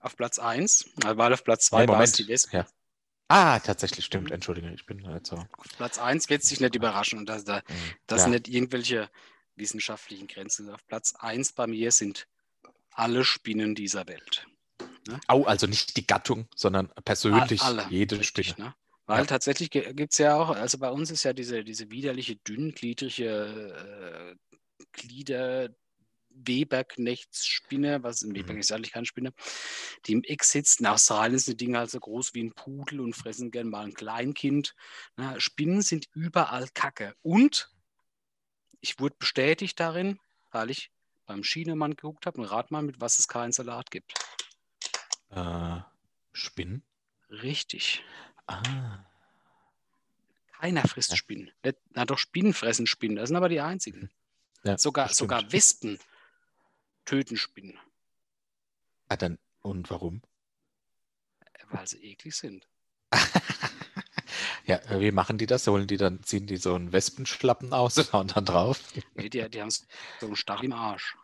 [0.00, 2.56] Auf Platz 1, weil auf Platz 2 Nee, war es die Wespe.
[2.56, 2.66] Ja.
[3.28, 4.30] Ah, tatsächlich, stimmt.
[4.30, 5.36] Entschuldige, ich bin halt so.
[5.36, 7.18] Auf Platz 1 wird es dich nicht überraschen.
[7.18, 7.62] Und das, da, mm,
[8.06, 8.22] Das ja.
[8.24, 9.10] sind nicht irgendwelche
[9.56, 10.70] wissenschaftlichen Grenzen.
[10.70, 12.26] Auf Platz 1 bei mir sind
[12.92, 14.46] alle Spinnen dieser Welt.
[15.26, 18.68] Au, also nicht die Gattung, sondern persönlich Alle, jede Richtig, Spinne.
[18.68, 18.74] ne?
[19.06, 19.26] Weil Ja.
[19.26, 24.84] tatsächlich gibt es ja auch, also bei uns ist ja diese, diese widerliche, dünngliedrige äh,
[24.92, 25.70] Glieder.
[26.46, 28.60] Weberknechtsspinne, was in Weber Mhm.
[28.60, 29.32] ist eigentlich keine Spinne,
[30.06, 30.80] die im Eck sitzt.
[30.80, 33.84] In Australien sind die Dinger halt so groß wie ein Pudel und fressen gern mal
[33.84, 34.74] ein Kleinkind.
[35.16, 37.14] Na, Spinnen sind überall Kacke.
[37.22, 37.70] Und
[38.80, 40.18] ich wurde bestätigt darin,
[40.50, 40.90] weil ich
[41.26, 44.14] beim Schienemann geguckt habe und rat mal, mit was es keinen Salat gibt.
[45.30, 45.80] Äh,
[46.32, 46.82] Spinnen?
[47.30, 48.02] Richtig.
[48.46, 49.04] Ah.
[50.58, 51.16] Keiner frisst Ja.
[51.16, 51.50] Spinnen.
[51.92, 53.16] Na doch, Spinnen fressen Spinnen.
[53.16, 54.10] Das sind aber die einzigen.
[54.64, 55.98] Ja, sogar, sogar Wespen
[57.08, 57.78] töten Spinnen,
[59.08, 60.20] Ah, dann, und warum?
[61.70, 62.68] weil sie eklig sind.
[64.66, 65.66] Ja, wie machen die das?
[65.66, 68.78] Holen die dann, ziehen die so einen Wespenschlappen aus und hauen dann drauf?
[69.14, 69.86] Nee, die, die haben so
[70.26, 71.16] einen Stachel im Arsch.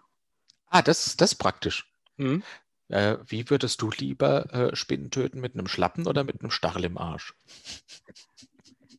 [0.69, 1.87] Ah, das, das ist praktisch.
[2.17, 2.43] Hm?
[2.89, 5.41] Äh, wie würdest du lieber äh, Spinnen töten?
[5.41, 7.35] Mit einem Schlappen oder mit einem Stachel im Arsch?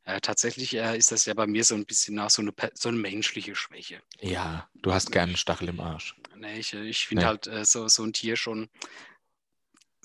[0.05, 2.89] Äh, tatsächlich äh, ist das ja bei mir so ein bisschen nach so eine, so
[2.89, 4.01] eine menschliche Schwäche.
[4.21, 6.15] Ja, du hast gern einen Stachel im Arsch.
[6.35, 7.27] Nee, ich ich finde Nee.
[7.27, 8.69] halt äh, so, so ein Tier schon,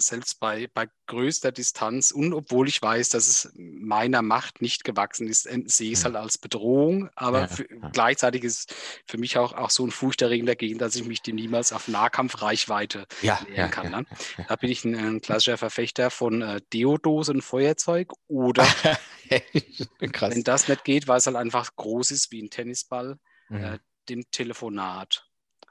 [0.00, 5.28] selbst bei, bei größter Distanz und obwohl ich weiß, dass es meiner Macht nicht gewachsen
[5.28, 7.10] ist, sehe ich es halt als Bedrohung.
[7.14, 7.88] Aber Ja, für, ja.
[7.92, 8.74] gleichzeitig ist
[9.06, 13.06] für mich auch, auch so ein furchterregender Gegend, dass ich mich dem niemals auf Nahkampfreichweite
[13.22, 13.90] Ja, nähern kann.
[13.90, 14.06] Ne?
[14.48, 18.64] Da bin ich ein, ein klassischer Verfechter von äh, Deodose und Feuerzeug oder
[19.98, 23.64] wenn das nicht geht, weil es halt einfach groß ist wie ein Tennisball, Mhm.
[23.64, 23.78] äh,
[24.08, 25.29] dem Telefonat.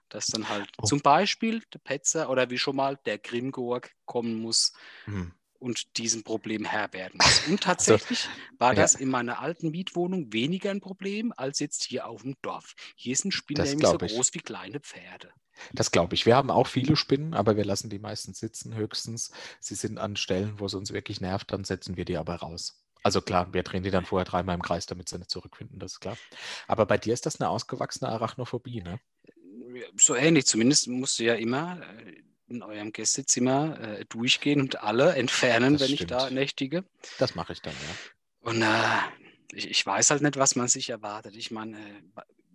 [0.10, 0.86] Dass dann halt Oh.
[0.86, 4.74] zum Beispiel der Petzer oder wie schon mal der Grimgorg kommen muss
[5.06, 5.34] Mhm.
[5.60, 7.48] und diesem Problem Herr werden muss.
[7.48, 8.82] Und tatsächlich war ja.
[8.82, 12.76] das in meiner alten Mietwohnung weniger ein Problem als jetzt hier auf dem Dorf.
[12.96, 14.14] Hier sind Spinnen nämlich so ich.
[14.14, 15.32] groß wie kleine Pferde.
[15.74, 16.26] Das glaube ich.
[16.26, 19.32] Wir haben auch viele Spinnen, aber wir lassen die meistens sitzen, höchstens.
[19.60, 22.82] Sie sind an Stellen, wo es uns wirklich nervt, dann setzen wir die aber raus.
[23.04, 25.94] Also klar, wir drehen die dann vorher dreimal im Kreis, damit sie nicht zurückfinden, das
[25.94, 26.18] ist klar.
[26.68, 29.00] Aber bei dir ist das eine ausgewachsene Arachnophobie, ne?
[29.98, 35.14] So ähnlich, zumindest musst du ja immer äh, in eurem Gästezimmer äh, durchgehen und alle
[35.16, 36.36] entfernen, Das wenn ich da stimmt.
[36.36, 36.84] nächtige.
[37.20, 38.50] Das mache ich dann, ja.
[38.50, 41.36] Und äh, ich, ich weiß halt nicht, was man sich erwartet.
[41.36, 42.02] Ich meine, äh,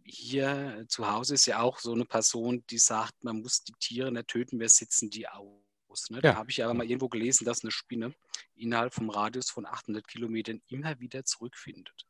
[0.04, 4.10] hier zu Hause ist ja auch so eine Person, die sagt, man muss die Tiere
[4.12, 6.10] nicht töten, wir sitzen die aus.
[6.10, 6.20] Ne?
[6.20, 6.34] Da Ja.
[6.36, 8.14] habe ich aber mal irgendwo gelesen, dass eine Spinne
[8.56, 12.06] innerhalb vom Radius von 800 Kilometern immer wieder zurückfindet.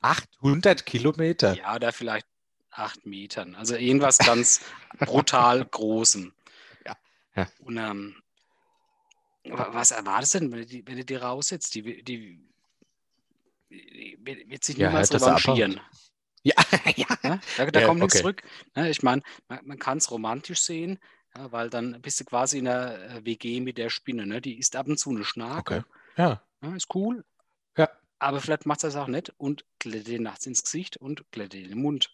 [0.00, 1.54] 800 Kilometer.
[1.54, 2.26] Ja, da vielleicht
[2.72, 3.54] acht Metern.
[3.54, 4.60] Also irgendwas ganz
[4.98, 6.32] brutal Großem.
[6.86, 6.96] Ja,
[7.36, 7.48] ja.
[7.60, 8.22] Und ähm,
[9.44, 11.74] wa- was erwartest du denn, wenn du die, wenn du die raussetzt?
[11.74, 12.40] Die, die,
[13.70, 14.18] die
[14.50, 15.80] wird sich Ja, niemals er revanchieren.
[16.42, 16.54] Ja,
[16.96, 17.06] ja.
[17.22, 17.40] Ne?
[17.56, 18.22] Da, da Ja, kommt nichts okay.
[18.22, 18.42] zurück.
[18.74, 18.90] Ne?
[18.90, 20.98] Ich meine, man, man kann es romantisch sehen,
[21.36, 24.26] ja, weil dann bist du quasi in einer äh, WG mit der Spinne.
[24.26, 24.40] Ne?
[24.40, 25.58] Die isst ab und zu eine Schnake.
[25.78, 25.82] Okay.
[26.16, 27.24] Ja, Ja, ist cool.
[27.76, 27.88] Ja.
[28.18, 31.68] Aber vielleicht macht das auch nicht und glättet dir nachts ins Gesicht und glättet dir
[31.68, 32.10] den Mund.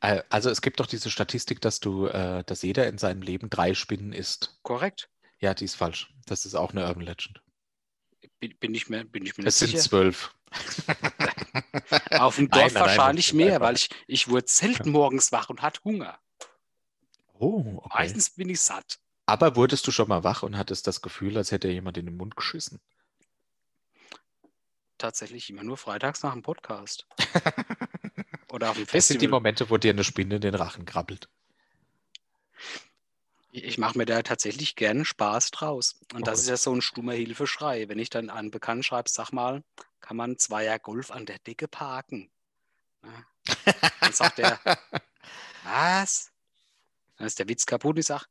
[0.00, 3.50] Äh, Also es gibt doch diese Statistik, dass du, äh, dass jeder in seinem Leben
[3.50, 4.58] drei Spinnen isst.
[4.62, 5.08] Korrekt.
[5.38, 6.12] Ja, die ist falsch.
[6.26, 7.42] Das ist auch eine Urban Legend.
[8.40, 9.88] Bin, bin ich mir, bin ich mir Es nicht sind sicher.
[9.90, 10.34] zwölf.
[12.10, 14.90] Auf dem Nein, Dorf nein, nein, wahrscheinlich das mehr, einfach- weil ich, ich wurde selten
[14.90, 16.18] morgens wach und hatte Hunger.
[17.34, 17.88] Oh, okay.
[17.98, 18.98] Meistens bin ich satt.
[19.26, 22.16] Aber wurdest du schon mal wach und hattest das Gefühl, als hätte jemand in den
[22.16, 22.80] Mund geschissen?
[24.98, 27.06] Tatsächlich immer nur freitags nach dem Podcast.
[28.50, 29.28] Oder auf dem Das sind die Festival.
[29.28, 31.28] Momente, wo dir eine Spinne in den Rachen krabbelt.
[33.52, 35.96] Ich, mache mir da tatsächlich gerne Spaß draus.
[36.14, 36.40] Und das Okay.
[36.40, 37.88] ist ja so ein stummer Hilfeschrei.
[37.88, 39.64] Wenn ich dann einen Bekannten schreibe, sag mal,
[40.00, 42.30] kann man Zweier Golf an der Decke parken?
[43.04, 43.26] Ja.
[44.00, 44.60] Dann sagt er,
[45.64, 46.30] was?
[47.16, 47.98] Dann ist der Witz kaputt.
[47.98, 48.26] Ich sage,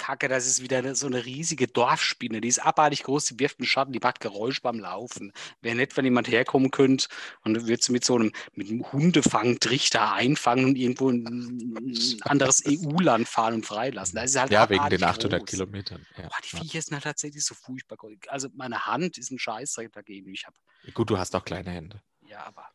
[0.00, 2.40] Kacke, das ist wieder so eine riesige Dorfspinne.
[2.40, 5.32] Die ist abartig groß, die wirft einen Schatten, die macht Geräusch beim Laufen.
[5.60, 7.08] Wäre nett, wenn jemand herkommen könnte
[7.42, 12.62] und du würdest mit so einem, mit einem Hundefangtrichter einfangen und irgendwo in ein anderes
[12.66, 14.16] EU-Land fahren und freilassen.
[14.16, 15.50] Das ist halt Ja, wegen den 800 groß.
[15.50, 16.06] Kilometern.
[16.16, 16.56] Ja, Boah, die.
[16.56, 18.12] Viecher sind halt tatsächlich so furchtbar groß.
[18.28, 20.32] Also meine Hand ist ein Scheißdreck dagegen.
[20.32, 20.56] Ich habe,
[20.94, 22.00] Gut, du hast auch kleine Hände.
[22.26, 22.66] ja, aber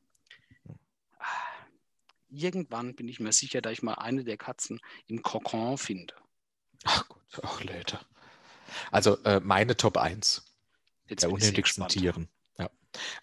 [2.30, 6.14] irgendwann bin ich mir sicher, dass ich mal eine der Katzen im Kokon finde.
[6.86, 8.00] Ach gut, ach Leute.
[8.92, 10.44] Also äh, meine Top 1
[11.08, 11.88] Jetzt der unnötigsten.
[11.88, 12.30] Tieren.
[12.58, 12.70] Ja.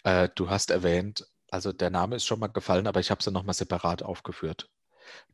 [0.03, 3.31] Äh, du hast erwähnt, also der Name ist schon mal gefallen, aber ich habe sie
[3.31, 4.69] nochmal separat aufgeführt.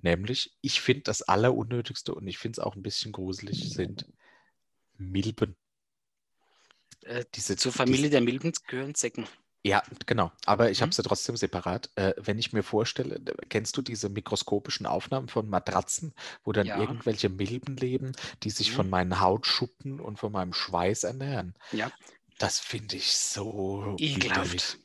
[0.01, 4.05] Nämlich, ich finde das Allerunnötigste und ich finde es auch ein bisschen gruselig, sind
[4.97, 5.55] Milben.
[7.01, 9.25] Äh, Diese, zur diese- Familie der Milben gehören Zecken.
[9.63, 10.31] Ja, genau.
[10.45, 10.93] Aber ich habe Mhm.
[10.93, 11.89] sie trotzdem separat.
[11.95, 16.13] Äh, wenn ich mir vorstelle, äh, kennst du diese mikroskopischen Aufnahmen von Matratzen,
[16.45, 16.77] wo dann Ja.
[16.77, 18.91] irgendwelche Milben leben, die sich von Mhm.
[18.91, 21.55] meinen Hautschuppen und von meinem Schweiß ernähren?
[21.73, 21.91] Ja.
[22.37, 24.77] Das finde ich so Ekelhaft.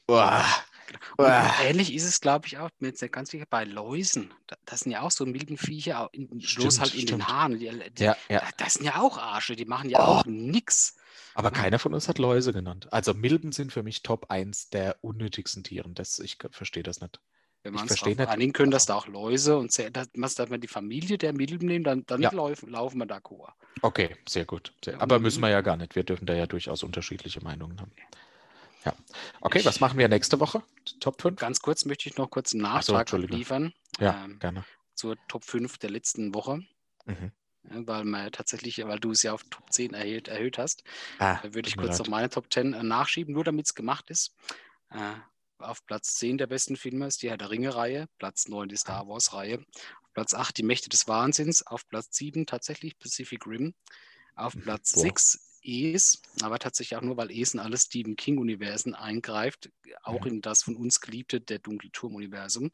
[1.62, 4.34] ähnlich ist es, glaube ich, auch mit ganz sicher bei Läusen.
[4.48, 7.28] Da- Das sind ja auch so Milbenviecher, bloß halt in den stimmt.
[7.28, 7.58] Haaren.
[7.58, 8.40] Die, die, Ja, ja.
[8.40, 10.18] da- Das sind ja auch Arsche, die machen ja Oh.
[10.18, 10.96] auch nix.
[11.34, 12.92] Aber keiner von uns hat Läuse genannt.
[12.92, 15.94] Also Milben sind für mich Top 1 der unnötigsten Tieren.
[15.94, 17.20] Das, ich verstehe das nicht.
[17.62, 18.28] Wenn Ich darauf nicht.
[18.28, 21.82] einigen können, dass da auch Läuse und dass, dass wir die Familie der Mittel nehmen,
[21.82, 22.30] dann, dann Ja.
[22.30, 23.52] laufen, laufen wir d'accord.
[23.80, 24.74] Okay, sehr gut.
[24.84, 25.96] Sehr, aber müssen wir ja gar nicht.
[25.96, 27.92] Wir dürfen da ja durchaus unterschiedliche Meinungen haben.
[28.84, 28.94] Ja.
[29.40, 30.62] Okay, was machen wir nächste Woche?
[31.00, 31.40] Top 5?
[31.40, 33.34] Ganz kurz möchte ich noch kurz einen so, Nachtrag Entschuldige.
[33.34, 34.64] liefern Ja, ähm, gerne.
[34.94, 36.60] zur Top 5 der letzten Woche.
[37.06, 37.32] Mhm.
[37.70, 40.82] Ja, Weil man ja tatsächlich, weil du es ja auf Top 10 erhöht, erhöht hast,
[41.18, 44.10] Ah, da würde ich kurz noch meine Top 10 äh, nachschieben, nur damit es gemacht
[44.10, 44.34] ist.
[44.90, 45.14] Äh,
[45.58, 49.00] auf Platz 10 der besten Filme ist die Herr der Ringe-Reihe, Platz 9 die Ah.
[49.00, 49.60] Star Wars-Reihe,
[50.02, 53.74] auf Platz 8 die Mächte des Wahnsinns, auf Platz 7 tatsächlich Pacific Rim,
[54.34, 55.00] auf Platz Boah.
[55.00, 59.70] 6 Es, aber tatsächlich auch nur, weil Es in alle Stephen King-Universen eingreift,
[60.02, 60.26] auch Mhm.
[60.26, 62.70] in das von uns geliebte Der Dunkle Turm-Universum.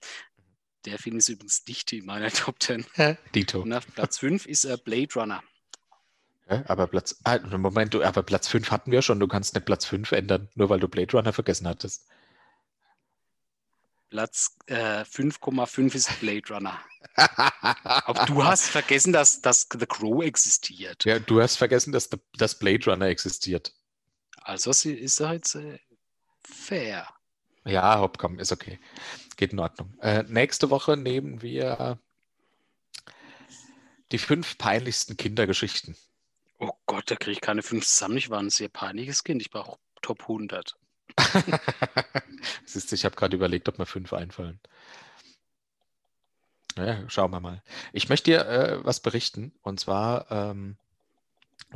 [0.87, 2.85] Der Film ist übrigens nicht in meiner Top 10.
[3.35, 3.61] Dito.
[3.63, 5.43] Und auf Platz 5 ist äh, Blade Runner.
[6.49, 9.21] Ja, aber Platz, ah, Moment, du, aber Platz 5 hatten wir schon.
[9.21, 12.07] Du kannst nicht Platz 5 ändern, nur weil du Blade Runner vergessen hattest.
[14.09, 16.81] Platz äh, 5,5 ist Blade Runner.
[17.15, 21.05] Aber du hast vergessen, dass, dass The Crow existiert.
[21.05, 23.73] ja, du hast vergessen, dass, dass Blade Runner existiert.
[24.43, 25.79] Also sie- ist er jetzt äh,
[26.45, 27.07] fair.
[27.65, 28.81] Ja, hopp, komm, ist okay.
[29.41, 29.99] Geht in Ordnung.
[30.03, 31.99] Äh, nächste Woche nehmen wir
[34.13, 35.97] die fünf peinlichsten Kindergeschichten.
[36.59, 38.19] Oh Gott, da kriege ich keine fünf zusammen.
[38.19, 39.41] Ich war ein sehr peinliches Kind.
[39.41, 40.77] Ich brauche Top 100.
[42.67, 44.61] Siehst du, ich habe gerade überlegt, ob mir fünf einfallen.
[46.77, 47.63] Ja, schauen wir mal.
[47.95, 50.77] Ich möchte dir äh, was berichten und zwar ähm,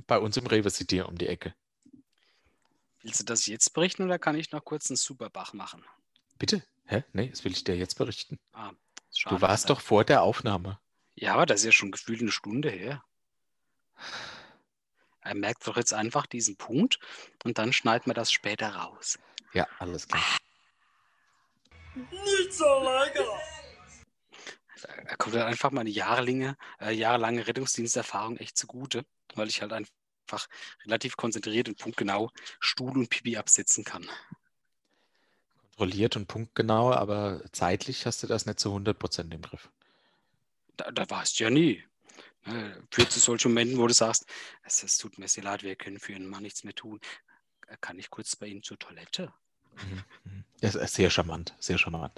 [0.07, 1.55] bei uns im Rewe City um die Ecke.
[3.01, 5.83] Willst du das jetzt berichten oder kann ich noch kurz einen Superbach machen?
[6.39, 6.63] Bitte?
[6.87, 7.05] Hä?
[7.13, 8.39] Nee, das will ich dir jetzt berichten.
[8.53, 8.73] Ah,
[9.13, 9.37] schade.
[9.37, 9.75] Du warst Alter.
[9.75, 10.79] doch vor der Aufnahme.
[11.15, 13.03] Ja, aber das ist ja schon gefühlt eine Stunde her.
[15.21, 16.99] Er merkt doch jetzt einfach diesen Punkt
[17.45, 19.19] und dann schneiden wir das später raus.
[19.55, 20.23] Ja, alles klar.
[25.07, 30.49] Da kommt dann einfach meine jahrelange, äh, jahrelange Rettungsdiensterfahrung echt zugute, weil ich halt einfach
[30.85, 32.31] relativ konzentriert und punktgenau
[32.61, 34.07] Stuhl und Pipi absetzen kann.
[35.77, 39.69] Kontrolliert und punktgenau, aber zeitlich hast du das nicht zu 100% im Griff.
[40.77, 41.83] Da, da weißt du ja nie.
[42.47, 44.27] Ne, Führt zu solchen Momenten, wo du sagst,
[44.63, 47.01] es, tut mir sehr leid, wir können für einen Mann nichts mehr tun.
[47.67, 49.33] Äh, Kann ich kurz bei Ihnen zur Toilette?
[49.77, 50.45] Mhm, mhm.
[50.61, 52.13] Das ist sehr charmant, sehr charmant.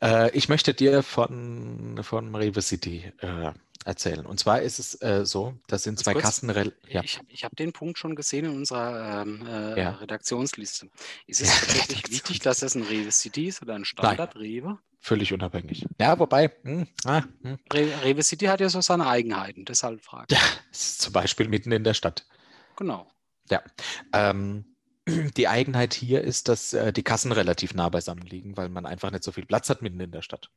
[0.00, 3.52] Äh, ich möchte dir von, von Rewe City äh,
[3.84, 4.24] erzählen.
[4.26, 6.72] Und zwar ist es äh, so, das sind zwei kurz, Kassen.
[6.88, 7.02] Ja.
[7.02, 9.90] Ich, ich habe den Punkt schon gesehen in unserer ähm, äh, Ja.
[9.92, 10.88] Redaktionsliste.
[11.26, 14.78] Ist es tatsächlich wichtig, dass das ein Rewe City ist oder ein Standard-Rewe?
[15.00, 15.86] Völlig unabhängig.
[16.00, 20.26] Ja, wobei, hm, ah, hm, Re Rewe City hat ja so seine Eigenheiten, deshalb frage
[20.30, 20.38] ich.
[20.38, 22.26] ja, es ist zum Beispiel mitten in der Stadt.
[22.76, 23.06] Genau.
[23.50, 23.62] Ja.
[24.14, 24.64] Ähm,
[25.36, 29.10] die Eigenheit hier ist, dass äh, die Kassen relativ nah beisammen liegen, weil man einfach
[29.10, 30.50] nicht so viel Platz hat mitten in der Stadt.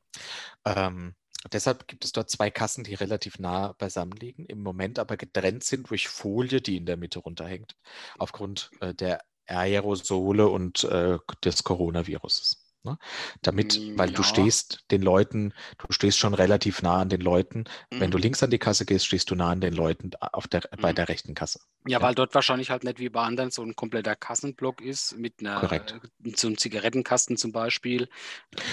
[0.63, 1.15] Ähm,
[1.51, 5.63] deshalb gibt es dort zwei Kassen, die relativ nah beisammen liegen, im Moment aber getrennt
[5.63, 7.75] sind durch Folie, die in der Mitte runterhängt,
[8.17, 12.66] aufgrund äh, der Aerosole und äh, des Coronaviruses.
[12.87, 12.97] Ne?
[13.41, 14.27] Damit, Mm, weil du ja.
[14.27, 17.65] stehst den Leuten, du stehst schon relativ nah an den Leuten.
[17.89, 18.23] Wenn du Mhm.
[18.23, 20.95] links an die Kasse gehst, stehst du nah an den Leuten auf der, bei Mhm.
[20.95, 21.59] der rechten Kasse.
[21.85, 22.01] Ja, Ja.
[22.01, 25.59] weil dort wahrscheinlich halt nicht wie bei anderen so ein kompletter Kassenblock ist, mit einer,
[25.59, 25.95] Korrekt.
[26.25, 28.07] äh, so einem Zigarettenkasten zum Beispiel.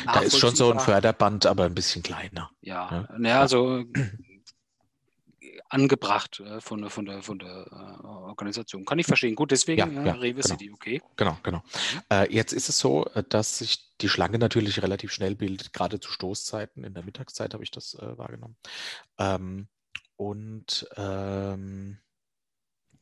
[0.05, 0.79] Da ist schon so ein.
[0.81, 2.51] Förderband, aber ein bisschen kleiner.
[2.61, 3.19] Ja, Ja.
[3.19, 3.85] naja, also
[5.75, 8.85] angebracht äh, von, der- von der, von der äh, Organisation.
[8.85, 9.35] Kann ich verstehen.
[9.35, 10.47] Gut, deswegen Ja, äh, ja, Rewe genau.
[10.47, 11.03] City, okay.
[11.17, 11.63] Genau, genau.
[12.11, 15.99] Äh, jetzt ist es so, äh, dass sich die Schlange natürlich relativ schnell bildet, gerade
[15.99, 16.85] zu Stoßzeiten.
[16.85, 18.57] In der Mittagszeit habe ich das äh, wahrgenommen.
[19.19, 19.67] Ähm,
[20.17, 21.99] und ähm,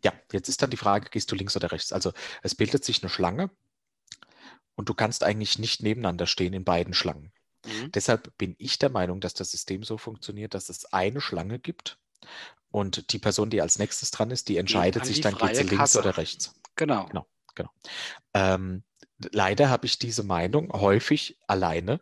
[0.03, 1.93] ja, jetzt ist dann die Frage, gehst du links oder rechts?
[1.93, 2.13] Also
[2.43, 3.51] es bildet sich eine Schlange
[4.77, 7.33] und du kannst eigentlich nicht nebeneinander stehen in beiden Schlangen.
[7.67, 7.93] Mhm.
[7.93, 11.99] Deshalb bin ich der Meinung, dass das System so funktioniert, dass es eine Schlange gibt
[12.73, 15.55] und die Person, die als nächstes dran ist, die entscheidet an sich die dann, geht
[15.57, 16.01] sie links Kasse.
[16.01, 16.55] oder rechts.
[16.75, 17.09] Genau.
[17.55, 17.71] Genau.
[18.35, 18.83] Ähm,
[19.31, 22.01] leider habe ich diese Meinung häufig alleine.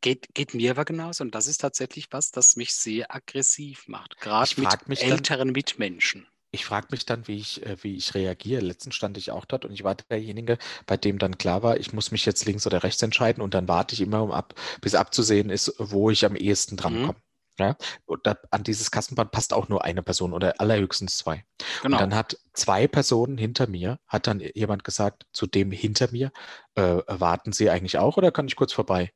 [0.00, 1.22] Geht, geht mir aber genauso.
[1.22, 4.18] Und das ist tatsächlich was, das mich sehr aggressiv macht.
[4.20, 6.26] Gerade mit mich dann- älteren Mitmenschen.
[6.50, 8.62] Ich frage mich dann, wie ich, äh, wie ich reagiere.
[8.62, 10.56] Letztens stand ich auch dort und ich war derjenige,
[10.86, 13.66] bei dem dann klar war, ich muss mich jetzt links oder rechts entscheiden und dann
[13.66, 17.14] warte ich immer, um ab, bis abzusehen ist, wo ich am ehesten Mhm.
[17.58, 17.76] Ja?
[18.06, 21.44] Und da, an dieses Kassenband passt auch nur eine Person oder allerhöchstens zwei.
[21.82, 21.96] Genau.
[21.96, 26.32] Und dann hat zwei Personen hinter mir, hat dann jemand gesagt, zu dem hinter mir,
[26.74, 29.12] äh, warten Sie eigentlich auch oder kann ich kurz vorbei?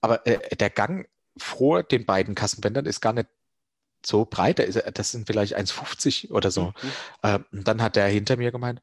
[0.00, 3.28] Aber äh, der Gang vor den beiden Kassenbändern ist gar nicht
[4.04, 4.58] so breit.
[4.58, 6.74] Ist- Das sind vielleicht 1,50 oder so.
[6.82, 6.92] Mhm.
[7.22, 8.82] Äh, und dann hat der hinter mir gemeint,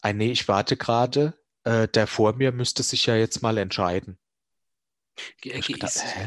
[0.00, 4.18] ah, nee, ich warte gerade, äh, der vor mir müsste sich ja jetzt mal entscheiden.
[5.60, 6.26] Ich gedacht, hä?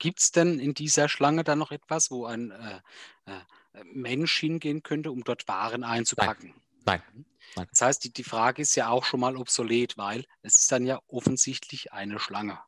[0.00, 2.80] Gibt es denn in dieser Schlange dann noch etwas, wo ein äh,
[3.26, 6.54] äh, Mensch hingehen könnte, um dort Waren einzupacken?
[6.84, 7.02] Nein.
[7.56, 7.66] Nein.
[7.70, 10.86] Das heißt, die, die Frage ist ja auch schon mal obsolet, weil es ist dann
[10.86, 12.58] ja offensichtlich eine Schlange.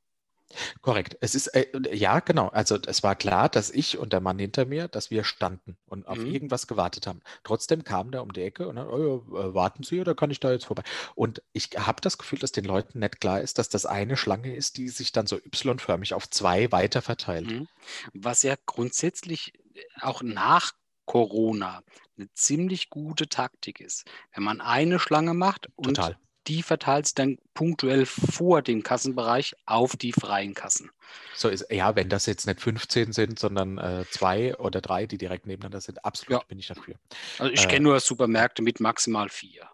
[0.80, 1.16] Korrekt.
[1.20, 2.48] Es ist, äh, ja, genau.
[2.48, 6.07] Also es war klar, dass ich und der Mann hinter mir, dass wir standen und
[6.07, 6.26] auf Mhm.
[6.34, 7.20] irgendwas gewartet haben.
[7.44, 10.30] Trotzdem kam der um die Ecke und dann, oh, ja, äh, warten Sie oder kann
[10.30, 10.82] ich da jetzt vorbei?
[11.14, 14.55] Und ich habe das Gefühl, dass den Leuten nicht klar ist, dass das eine Schlange
[14.55, 17.46] ist, die sich dann so Y-förmig auf zwei weiter verteilt.
[17.50, 17.68] Mhm.
[18.12, 20.72] Was ja grundsätzlich äh, auch nach
[21.05, 21.82] Corona
[22.16, 24.05] eine ziemlich gute Taktik ist.
[24.34, 26.16] Wenn man eine Schlange macht und Total.
[26.47, 30.90] Die verteilt sich dann punktuell vor den Kassenbereich auf die freien Kassen.
[31.32, 35.18] So ist, ja, wenn das jetzt nicht 15 sind, sondern äh, zwei oder drei, die
[35.18, 36.45] direkt nebeneinander sind, absolut Ja.
[36.49, 36.97] bin ich dafür.
[37.38, 39.68] Also ich Äh, kenne nur Supermärkte mit maximal vier.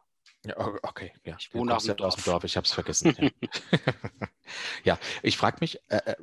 [0.45, 1.39] Ja, okay, ja.
[1.39, 2.25] Ich wohne kommst dem ja aus dem Dorf.
[2.25, 3.13] Dorf, ich habe es vergessen.
[3.17, 3.31] Ja,
[4.85, 6.17] ja ich frage mich, äh, äh,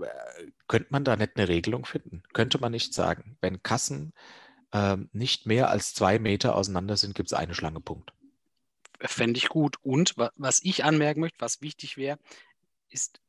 [0.67, 2.23] könnte man da nicht eine Regelung finden?
[2.33, 4.13] Könnte man nicht sagen, wenn Kassen
[4.73, 8.13] ähm, nicht mehr als zwei Meter auseinander sind, gibt es eine Schlange, Punkt.
[9.01, 9.77] Fände ich gut.
[9.83, 12.17] Und wa- was ich anmerken möchte, was wichtig wäre,
[12.89, 13.19] ist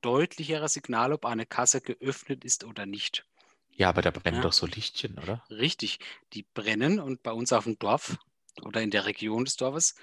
[0.00, 3.24] deutlicheres Signal, ob eine Kasse geöffnet ist oder nicht.
[3.70, 4.42] Ja, aber da brennen Ja.
[4.42, 5.42] doch so Lichtchen, oder?
[5.50, 5.98] Richtig,
[6.34, 8.18] die brennen und bei uns auf dem Dorf
[8.62, 9.94] oder in der Region des Dorfes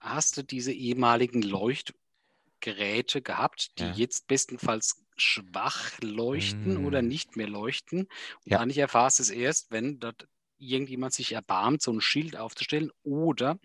[0.00, 3.92] hast du diese ehemaligen Leuchtgeräte gehabt, die Ja.
[3.92, 7.08] jetzt bestenfalls schwach leuchten oder Mm.
[7.08, 8.00] nicht mehr leuchten.
[8.44, 8.60] Und Ja.
[8.60, 10.28] eigentlich erfahrst du es erst, wenn dort
[10.58, 13.58] irgendjemand sich erbarmt, so ein Schild aufzustellen oder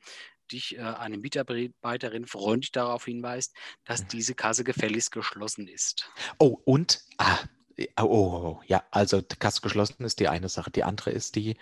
[0.54, 4.08] dich äh, eine Mitarbeiterin freundlich darauf hinweist, dass Mhm.
[4.08, 6.14] diese Kasse gefälligst geschlossen ist.
[6.40, 7.40] Oh, und, ah,
[8.00, 10.72] oh, oh, oh, ja, also die Kasse geschlossen ist die eine Sache.
[10.72, 11.58] Die andere ist die,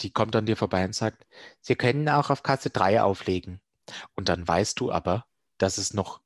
[0.00, 1.26] die kommt an dir vorbei und sagt,
[1.60, 3.60] Sie können auch auf Kasse 3 auflegen.
[4.14, 5.26] Und dann weißt du aber,
[5.58, 6.20] dass es noch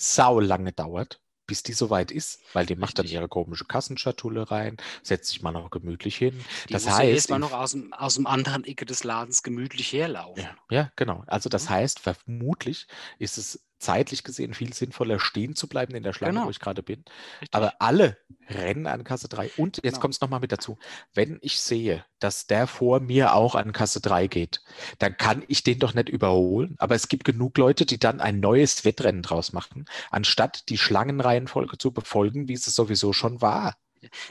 [0.00, 3.10] sau lange dauert, bis die soweit ist, weil die macht dann Richtig.
[3.10, 6.44] ihre komische Kassenschatulle rein, setzt sich mal noch gemütlich hin.
[6.68, 9.02] Die Das muss ja heißt, erstmal im noch aus dem, aus dem anderen Ecke des
[9.02, 10.36] Ladens gemütlich herlaufen.
[10.36, 11.24] Ja, ja, genau.
[11.26, 11.70] Also das Mhm.
[11.70, 12.86] heißt, vermutlich
[13.18, 16.46] ist es zeitlich gesehen viel sinnvoller, stehen zu bleiben in der Schlange, Genau.
[16.46, 17.04] wo ich gerade bin.
[17.40, 17.48] Richtig.
[17.54, 18.18] Aber alle
[18.48, 19.50] rennen an Kasse 3.
[19.56, 20.00] Und jetzt Genau.
[20.00, 20.78] kommt es nochmal mit dazu.
[21.14, 24.62] Wenn ich sehe, dass der vor mir auch an Kasse 3 geht,
[24.98, 26.74] dann kann ich den doch nicht überholen.
[26.78, 31.78] Aber es gibt genug Leute, die dann ein neues Wettrennen draus machen, anstatt die Schlangenreihenfolge
[31.78, 33.76] zu befolgen, wie es sowieso schon war.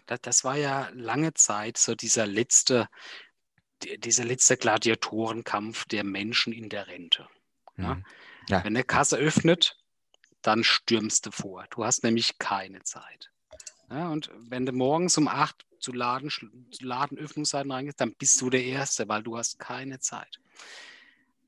[0.05, 2.87] Das, das war ja lange Zeit so dieser letzte,
[3.83, 7.27] die- dieser letzte Gladiatorenkampf der Menschen in der Rente.
[7.77, 7.95] Ja.
[7.95, 8.01] Mhm.
[8.01, 8.07] Ja.
[8.49, 9.77] Wenn eine Kasse öffnet,
[10.41, 11.65] dann stürmst du vor.
[11.69, 13.31] Du hast nämlich keine Zeit.
[13.89, 18.49] Ja, und wenn du morgens um 8 zu Laden, zu Ladenöffnungszeiten reingehst, dann bist du
[18.49, 20.39] der Erste, weil du hast keine Zeit.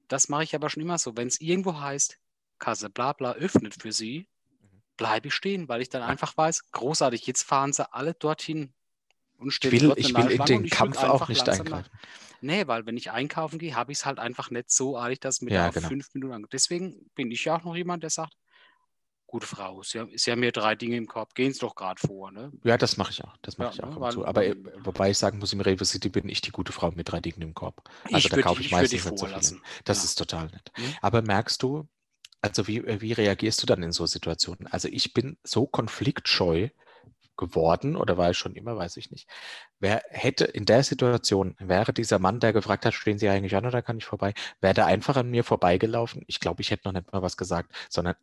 [0.07, 1.15] Das mache ich aber schon immer so.
[1.17, 2.17] Wenn es irgendwo heißt,
[2.57, 4.27] Kasse bla bla öffnet für Sie,
[4.97, 8.73] bleibe ich stehen, weil ich dann einfach weiß, großartig, jetzt fahren sie alle dorthin
[9.37, 11.89] und Ich stehen will, dort ich will in den ich Kampf auch nicht langsam nach.
[12.41, 15.41] Nee, weil wenn ich einkaufen gehe, habe ich es halt einfach nicht so eilig, dass
[15.41, 15.87] mir Ja, da genau.
[15.89, 16.53] fünf Minuten angeht.
[16.53, 18.33] Deswegen bin ich ja auch noch jemand, der sagt,
[19.27, 21.99] gute Frau, Sie haben, Sie haben mir drei Dinge im Korb, gehen Sie doch gerade
[21.99, 22.31] vor.
[22.31, 22.51] Ne?
[22.63, 23.35] Ja, das mache ich auch.
[23.43, 24.25] Das mache Ja, ich auch ne, weil- zu.
[24.25, 27.11] Aber äh, wobei ich sagen muss, im Rewe City bin ich die gute Frau mit
[27.11, 27.83] drei Dingen im Korb.
[28.05, 29.61] Also ich da kaufe ich ich meistens nicht so viel.
[29.85, 30.03] Das Ja.
[30.03, 30.71] ist total nett.
[30.77, 30.95] Mhm.
[31.01, 31.87] Aber merkst du,
[32.41, 34.65] also wie, äh, wie reagierst du dann in so Situationen?
[34.67, 36.69] Also ich bin so konfliktscheu
[37.39, 39.27] geworden oder war ich schon immer, weiß ich nicht.
[39.79, 43.65] Wer hätte in der Situation, wäre dieser Mann, der gefragt hat, stehen Sie eigentlich an
[43.65, 46.23] oder kann ich vorbei, wäre der einfach an mir vorbeigelaufen?
[46.27, 48.15] Ich glaube, ich hätte noch nicht mal was gesagt, sondern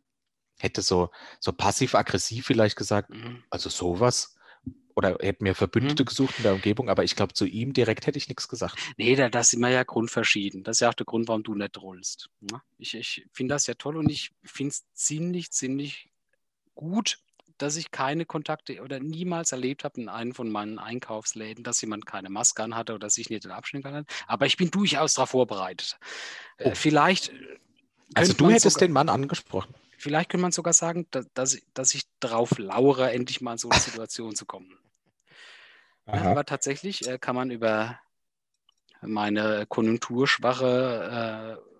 [0.59, 1.09] hätte so,
[1.39, 3.43] so passiv-aggressiv vielleicht gesagt, Mhm.
[3.49, 4.35] also sowas.
[4.95, 8.17] Oder hätte mir Verbündete gesucht in der Umgebung, aber ich glaube, zu ihm direkt hätte
[8.17, 8.79] ich nichts gesagt.
[8.97, 10.63] Nee, da, da sind wir ja grundverschieden.
[10.63, 12.31] Das ist ja auch der Grund, warum du nicht rollst.
[12.39, 12.63] ne?
[12.79, 16.09] Ich, ich finde das ja toll und ich finde es ziemlich, ziemlich
[16.73, 17.19] gut,
[17.57, 22.05] dass ich keine Kontakte oder niemals erlebt habe in einem von meinen Einkaufsläden, dass jemand
[22.05, 24.05] keine Maske anhatte oder sich nicht den Abstand kann.
[24.27, 25.97] Aber ich bin durchaus darauf vorbereitet.
[26.57, 26.75] Äh, Oh.
[26.75, 27.29] Vielleicht.
[27.29, 27.57] äh,
[28.15, 29.73] Also du hättest sogar, den Mann angesprochen.
[29.97, 33.79] Vielleicht könnte man sogar sagen, dass, dass, ich, drauf lauere, endlich mal in so eine
[33.79, 34.77] Situation zu kommen.
[36.07, 37.99] Ja, aber tatsächlich äh, kann man über
[39.01, 41.76] meine konjunkturschwache, äh,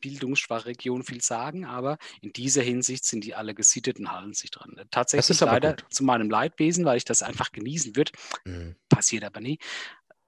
[0.00, 4.50] bildungsschwache Region viel sagen, aber in dieser Hinsicht sind die alle gesittet und halten sich
[4.50, 4.80] dran.
[4.90, 5.86] Tatsächlich ist aber leider gut.
[5.90, 8.12] zu meinem Leidwesen, weil ich das einfach genießen würde,
[8.44, 8.76] Mhm.
[8.88, 9.58] passiert aber nie.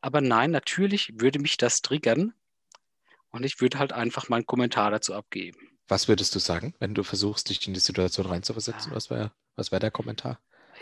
[0.00, 2.32] Aber nein, natürlich würde mich das triggern
[3.30, 5.58] und ich würde halt einfach meinen Kommentar dazu abgeben.
[5.88, 8.90] Was würdest du sagen, wenn du versuchst, dich in die Situation reinzuversetzen?
[8.90, 8.96] Ja.
[8.96, 10.38] Was wäre was wär der Kommentar?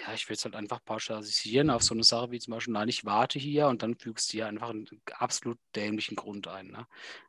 [0.07, 2.89] Ja, ich würde es halt einfach pauschalisieren auf so eine Sache wie zum Beispiel, nein,
[2.89, 6.87] ich warte hier und dann fügst du hier einfach einen absolut dämlichen Grund ein, ne?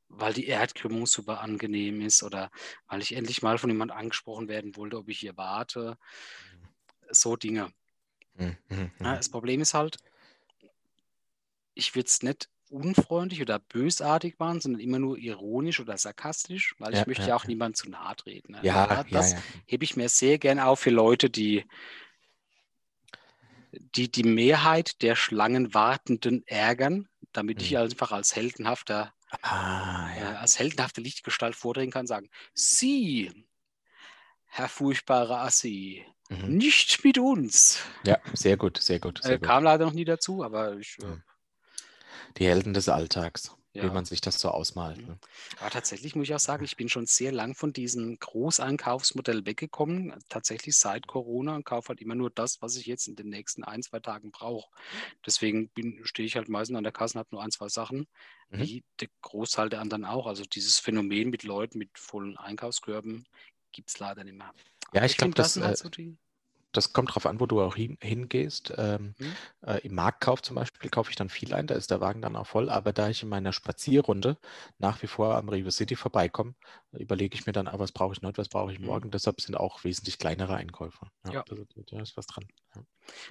[0.09, 2.49] Weil die Erdkrümmung super angenehm ist oder
[2.87, 5.97] weil ich endlich mal von jemand angesprochen werden wollte, ob ich hier warte.
[7.11, 7.73] So Dinge.
[8.37, 9.17] Hm, hm, Ja, hm.
[9.17, 9.97] das Problem ist halt,
[11.73, 16.93] ich würde es nicht unfreundlich oder bösartig machen, sondern immer nur ironisch oder sarkastisch, weil
[16.93, 18.51] ich Ja, möchte ja, ja auch niemandem zu nahe treten.
[18.53, 18.67] Ne?
[18.85, 19.35] Ja, Ja, das
[19.65, 21.65] hebe ich mir sehr gern auf für Leute, die
[23.71, 27.77] die, die Mehrheit der Schlangenwartenden ärgern, damit ich Mhm.
[27.77, 30.35] einfach als heldenhafter, Ah, äh, ja.
[30.35, 33.31] als heldenhafte Lichtgestalt vordringen kann, sagen, Sie,
[34.45, 36.55] Herr furchtbarer Assi, Mhm.
[36.55, 37.79] nicht mit uns.
[38.03, 39.47] Ja, sehr gut, sehr gut, sehr Äh, gut.
[39.47, 41.21] kam leider noch nie dazu, aber ich, äh, Mhm.
[42.37, 43.93] Die Helden des Alltags, wie ja.
[43.93, 45.01] man sich das so ausmalt.
[45.01, 45.07] Mhm.
[45.07, 45.19] Ne?
[45.59, 50.13] Aber tatsächlich muss ich auch sagen, ich bin schon sehr lang von diesem Großeinkaufsmodell weggekommen,
[50.29, 53.63] tatsächlich seit Corona und kaufe halt immer nur das, was ich jetzt in den nächsten
[53.63, 54.69] ein, zwei Tagen brauche.
[55.25, 58.07] Deswegen bin, stehe ich halt meistens an der Kasse und habe nur ein, zwei Sachen,
[58.49, 58.59] Mhm.
[58.59, 60.27] wie der Großteil der anderen auch.
[60.27, 63.27] Also dieses Phänomen mit Leuten mit vollen Einkaufskörben
[63.71, 64.53] gibt es leider nicht mehr.
[64.93, 66.17] Ja, Aber ich glaube, das, halt äh, so die.
[66.77, 68.73] Das kommt drauf an, wo du auch hin, hingehst.
[68.77, 69.37] Ähm, Hm?
[69.65, 72.35] äh, Im Marktkauf zum Beispiel kaufe ich dann viel ein, da ist der Wagen dann
[72.35, 72.69] auch voll.
[72.69, 74.37] Aber da ich in meiner Spazierrunde
[74.77, 76.53] nach wie vor am River City vorbeikomme,
[76.91, 79.11] überlege ich mir dann, ah, was brauche ich heute, was brauche ich morgen.
[79.11, 81.07] Deshalb sind auch wesentlich kleinere Einkäufe.
[81.25, 81.43] Ja, Ja.
[81.47, 81.55] Da,
[81.87, 82.47] da ist was dran.
[82.75, 82.83] Ja.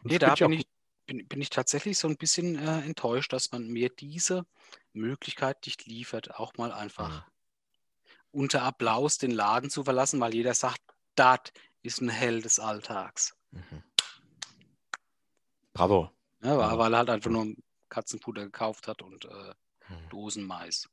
[0.04, 0.66] Nee, da bin ich,
[1.06, 4.46] bin, bin ich tatsächlich so ein bisschen äh, enttäuscht, dass man mir diese
[4.92, 7.26] Möglichkeit nicht liefert, auch mal einfach
[8.30, 10.80] unter Applaus den Laden zu verlassen, weil jeder sagt,
[11.14, 11.38] das
[11.86, 13.34] ist ein Held des Alltags.
[13.52, 13.82] Mhm.
[15.72, 16.10] Bravo.
[16.42, 16.78] Ja, weil, Ja.
[16.78, 17.44] weil er halt einfach Ja.
[17.44, 17.54] nur
[17.88, 19.54] Katzenfutter gekauft hat und äh,
[19.88, 20.08] Mhm.
[20.10, 20.88] Dosenmais.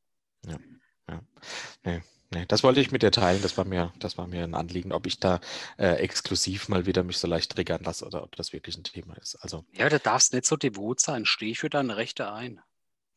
[2.34, 3.42] Nee, das wollte ich mit dir teilen.
[3.42, 5.40] Das war mir, das war mir ein Anliegen, ob ich da
[5.78, 9.16] äh, exklusiv mal wieder mich so leicht triggern lasse oder ob das wirklich ein Thema
[9.18, 9.36] ist.
[9.36, 11.26] Also, Ja, da darfst nicht so devot sein.
[11.26, 12.60] Steh für deine Rechte ein.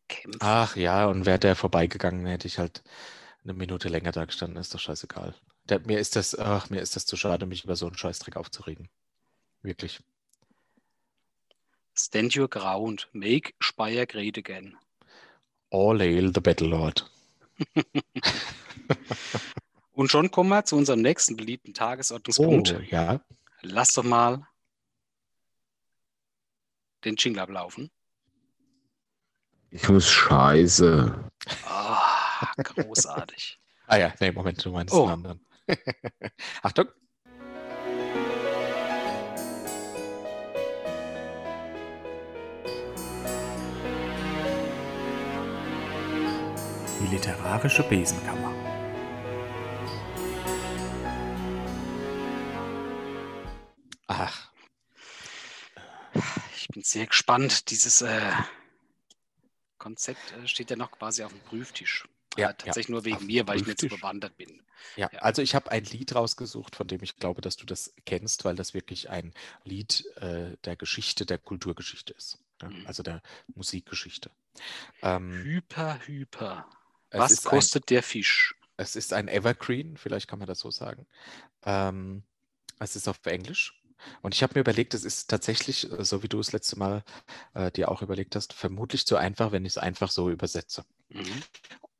[0.09, 0.37] Kämpf.
[0.41, 2.85] ach ja, und wäre der vorbeigegangen, hätte ich halt
[3.43, 5.35] eine Minute länger da gestanden, ist doch scheißegal.
[5.69, 8.37] Der, mir ist das, ach, mir ist das zu schade, mich über so einen Scheißdreck
[8.37, 8.89] aufzuregen.
[9.63, 10.01] Wirklich.
[11.99, 13.09] Stand your ground.
[13.13, 14.77] Make Speyer great again.
[15.71, 17.11] All hail the Battle Lord.
[19.93, 22.75] Und schon kommen wir zu unserem nächsten beliebten Tagesordnungspunkt.
[22.79, 23.21] Oh, ja.
[23.63, 24.47] Lass doch mal
[27.05, 27.91] den Jingle ablaufen.
[29.71, 31.31] Ich muss scheiße.
[31.67, 33.59] Ah, großartig.
[33.89, 35.05] Ah ja, nee, Moment, du meinst Oh.
[35.05, 35.47] einen anderen.
[36.63, 36.89] Achtung.
[47.01, 48.53] Die literarische Besenkammer.
[54.09, 54.51] Ach,
[56.57, 57.71] Ich bin sehr gespannt.
[57.71, 58.33] Dieses äh,
[59.79, 62.09] Konzept äh, steht ja noch quasi auf dem Prüftisch.
[62.39, 64.01] Ja, tatsächlich nur auf wegen dem mir, weil ich nicht so Prüftisch.
[64.01, 64.63] bewandert bin.
[64.97, 65.19] Ja, Ja.
[65.21, 68.55] also ich habe ein Lied rausgesucht, von dem ich glaube, dass du das kennst, weil
[68.57, 69.33] das wirklich ein
[69.65, 72.39] Lied äh, der Geschichte, der Kulturgeschichte ist.
[72.63, 72.87] Ja, Mhm.
[72.87, 73.23] also der
[73.55, 74.31] Musikgeschichte.
[75.03, 76.69] Ähm, Hyper, hyper.
[77.11, 78.55] Was ist ein, kostet der Fisch?
[78.79, 81.07] es ist ein Evergreen, vielleicht kann man das so sagen.
[81.65, 82.23] Ähm,
[82.79, 83.83] es ist auf Englisch.
[84.23, 87.03] Und ich habe mir überlegt, es ist tatsächlich, äh, so wie du es letzte Mal
[87.55, 90.85] äh, dir auch überlegt hast, vermutlich zu einfach, wenn ich es einfach so übersetze.
[91.09, 91.43] Mhm.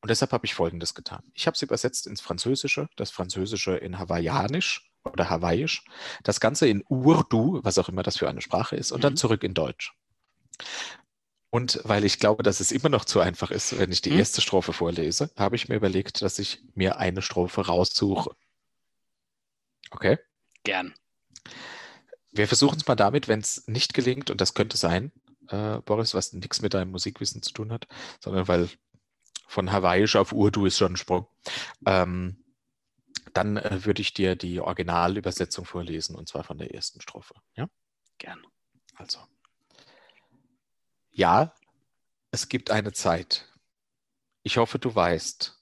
[0.07, 1.25] Und deshalb habe ich Folgendes getan.
[1.35, 5.83] Ich habe es übersetzt ins Französische, das Französische in Hawaiianisch oder Hawaiisch,
[6.23, 9.17] das Ganze in Urdu, was auch immer das für eine Sprache ist, und dann Mhm.
[9.17, 9.95] zurück in Deutsch.
[11.51, 14.21] Und weil ich glaube, dass es immer noch zu einfach ist, wenn ich die Mhm.
[14.21, 18.31] erste Strophe vorlese, habe ich mir überlegt, dass ich mir eine Strophe raussuche.
[19.91, 20.21] Okay?
[20.63, 20.95] Gern.
[22.31, 25.11] Wir versuchen es mal damit, wenn es nicht gelingt, und das könnte sein,
[25.49, 27.89] äh, Boris, was nichts mit deinem Musikwissen zu tun hat,
[28.21, 28.69] sondern weil
[29.47, 31.27] von Hawaiisch auf Urdu ist schon ein Sprung.
[31.87, 32.43] Ähm,
[33.33, 37.35] dann äh, würde ich dir die Originalübersetzung vorlesen, und zwar von der ersten Strophe.
[37.55, 37.69] Ja?
[38.19, 38.45] Gern.
[38.95, 39.19] Also.
[41.11, 41.55] Ja,
[42.31, 43.49] es gibt eine Zeit.
[44.43, 45.59] Ich hoffe, du weißt,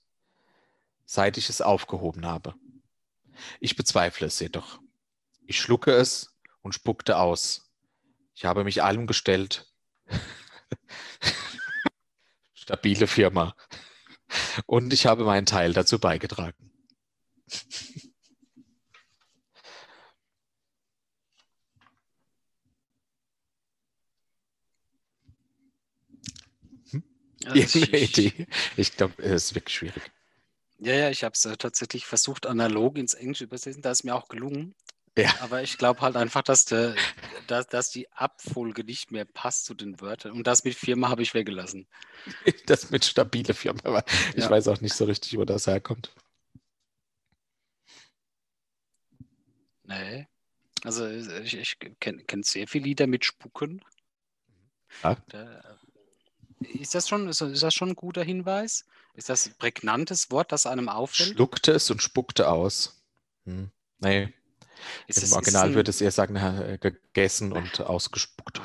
[1.05, 2.55] seit ich es aufgehoben habe.
[3.61, 4.81] Ich bezweifle es jedoch.
[5.47, 7.71] Ich schlucke es und spuckte aus.
[8.35, 9.73] Ich habe mich allem gestellt.
[12.65, 13.55] Stabile Firma.
[14.67, 16.73] Und ich habe meinen Teil dazu beigetragen.
[27.45, 28.47] Also ich, Irgendeine ich, Idee?
[28.77, 30.13] Ich glaube, es ist wirklich schwierig.
[30.79, 33.83] ja, ja, ich habe es äh, tatsächlich versucht, analog ins Englische übersetzen.
[33.83, 34.75] Da ist mir auch gelungen.
[35.17, 35.33] Ja.
[35.41, 36.95] Aber ich glaube halt einfach, dass, der,
[37.47, 40.33] dass, dass die Abfolge nicht mehr passt zu den Wörtern.
[40.33, 41.87] Und das mit Firma habe ich weggelassen.
[42.67, 43.81] Das mit stabile Firma.
[43.85, 44.05] Aber
[44.35, 44.51] ich Ja.
[44.51, 46.11] weiß auch nicht so richtig, wo das herkommt.
[49.85, 50.27] Nee.
[50.83, 53.85] Also ich, ich kenne kenn sehr viele Lieder mit Spucken.
[55.03, 55.17] Ja.
[55.29, 55.79] Da,
[56.61, 58.85] ist, das schon, ist, ist das schon ein guter Hinweis?
[59.15, 61.35] Ist das ein prägnantes Wort, das einem auffällt?
[61.35, 63.03] Schluckte es und spuckte aus.
[63.45, 63.71] Hm.
[63.99, 64.33] Nee,
[65.07, 68.61] Ist im es, Original es würde es eher sagen, äh, gegessen und ausgespuckt.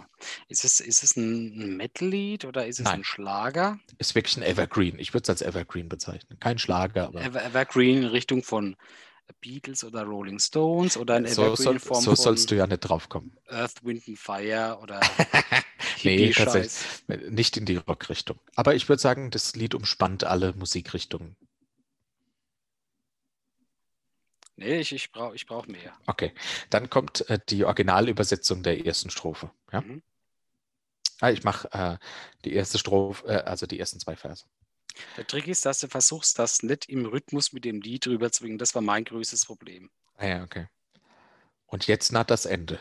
[0.47, 3.01] ist es, ist es ein Metal-Lied oder ist es Nein.
[3.01, 3.79] ein Schlager?
[3.97, 4.99] Ist wirklich ein Evergreen.
[4.99, 6.39] Ich würde es als Evergreen bezeichnen.
[6.39, 8.75] Kein Schlager, aber Ever, Evergreen in Richtung von
[9.41, 12.79] Beatles oder Rolling Stones oder ein so, Evergreen soll, Form so sollst du ja nicht
[12.79, 13.37] drauf kommen.
[13.47, 14.99] Earth, Wind and Fire oder
[16.03, 17.03] Nee, Hippie-Scheiß.
[17.29, 18.39] Nicht in die Rockrichtung.
[18.55, 21.35] Aber ich würde sagen, das Lied umspannt alle Musikrichtungen.
[24.59, 25.97] Nee, ich, ich brauche ich brauch mehr.
[26.05, 26.33] Okay,
[26.69, 29.51] dann kommt äh, die Originalübersetzung der ersten Strophe.
[29.71, 29.79] Ja?
[29.81, 30.03] Mhm.
[31.21, 31.97] Ah, ich mache äh,
[32.43, 34.45] die erste Strophe, äh, also die ersten zwei Verse.
[35.15, 38.57] Der Trick ist, dass du versuchst, das nicht im Rhythmus mit dem Lied rüberzubringen.
[38.57, 39.89] Das war mein größtes Problem.
[40.17, 40.67] Ah ja, okay.
[41.65, 42.79] Und jetzt naht das Ende.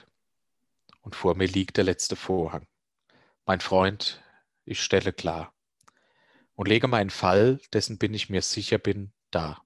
[1.02, 2.66] Und vor mir liegt der letzte Vorhang.
[3.46, 4.20] Mein Freund,
[4.64, 5.52] ich stelle klar.
[6.56, 9.62] Und lege meinen Fall, dessen bin ich mir sicher bin, da.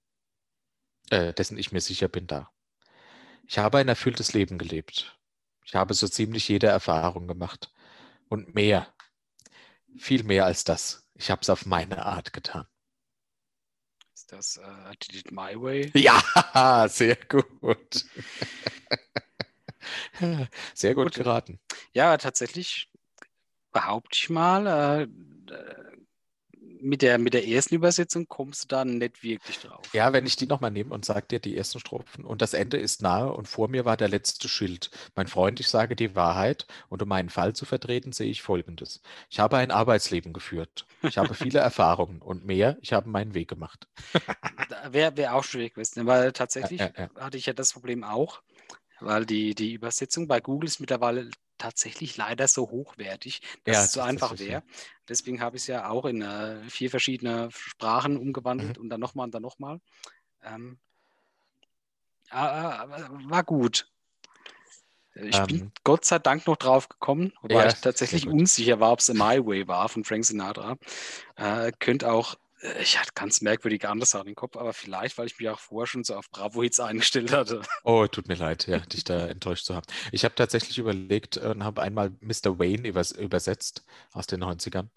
[1.10, 2.50] Äh, dessen ich mir sicher bin, da.
[3.46, 5.18] Ich habe ein erfülltes Leben gelebt.
[5.64, 7.72] Ich habe so ziemlich jede Erfahrung gemacht.
[8.28, 8.86] Und mehr.
[9.98, 11.06] Viel mehr als das.
[11.14, 12.66] Ich habe es auf meine Art getan.
[14.14, 15.92] Ist das äh, Did It My Way?
[15.94, 18.06] Ja, sehr gut.
[20.74, 21.14] Sehr gut Gut.
[21.14, 21.60] geraten.
[21.92, 22.88] Ja, tatsächlich
[23.72, 25.06] behaupte ich mal, äh,
[26.82, 29.86] mit, der, mit der ersten Übersetzung kommst du da nicht wirklich drauf.
[29.92, 32.76] Ja, wenn ich die nochmal nehme und sage dir die ersten Strophen und das Ende
[32.76, 34.90] ist nahe und vor mir war der letzte Schild.
[35.14, 39.00] Mein Freund, ich sage die Wahrheit und um meinen Fall zu vertreten, sehe ich Folgendes.
[39.30, 40.86] Ich habe ein Arbeitsleben geführt.
[41.02, 43.88] Ich habe viele Erfahrungen und mehr, ich habe meinen Weg gemacht.
[44.90, 48.42] Wäre wär auch schwierig gewesen, weil tatsächlich Ja, ja, hatte ich ja das Problem auch,
[49.00, 51.30] weil die, die Übersetzung bei Google ist mittlerweile
[51.62, 54.62] tatsächlich leider so hochwertig, dass Ja, es so das- einfach wäre.
[55.08, 58.82] Deswegen habe ich es ja auch in äh, vier verschiedene Sprachen umgewandelt Mhm.
[58.82, 59.80] und dann nochmal und dann nochmal.
[60.42, 60.78] Ähm,
[62.30, 62.86] ah,
[63.28, 63.88] war gut.
[65.14, 68.92] Ich bin Ähm, Gott sei Dank noch drauf gekommen, wobei Ja, ich tatsächlich unsicher war,
[68.92, 70.76] ob es My Way war von Frank Sinatra.
[71.36, 72.38] Äh, könnte auch, äh,
[72.80, 75.86] ich hatte ganz merkwürdige andere Sachen im Kopf, aber vielleicht, weil ich mich auch vorher
[75.86, 77.62] schon so auf Bravo-Hits eingestellt hatte.
[77.84, 79.86] Oh, tut mir leid, ja, dich da enttäuscht zu haben.
[80.12, 82.58] Ich habe tatsächlich überlegt äh, und habe einmal Mr.
[82.58, 84.88] Wayne übers übersetzt aus den 90ern.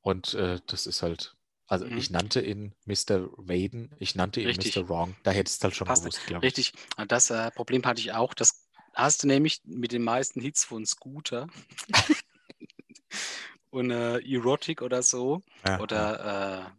[0.00, 1.98] Und äh, das ist halt, also Mhm.
[1.98, 3.28] ich nannte ihn Mr.
[3.36, 4.74] Waden, ich nannte ihn Richtig.
[4.76, 4.88] Mr.
[4.88, 5.16] Wrong.
[5.22, 6.02] Da hättest du halt schon Passt.
[6.04, 6.56] gewusst, glaube ich.
[6.56, 8.32] Richtig, Und das äh, Problem hatte ich auch.
[8.32, 11.46] Das hast du nämlich mit den meisten Hits von Scooter
[13.70, 15.42] und äh, Erotic oder so.
[15.64, 15.80] Ja, ja.
[15.80, 16.70] Oder äh,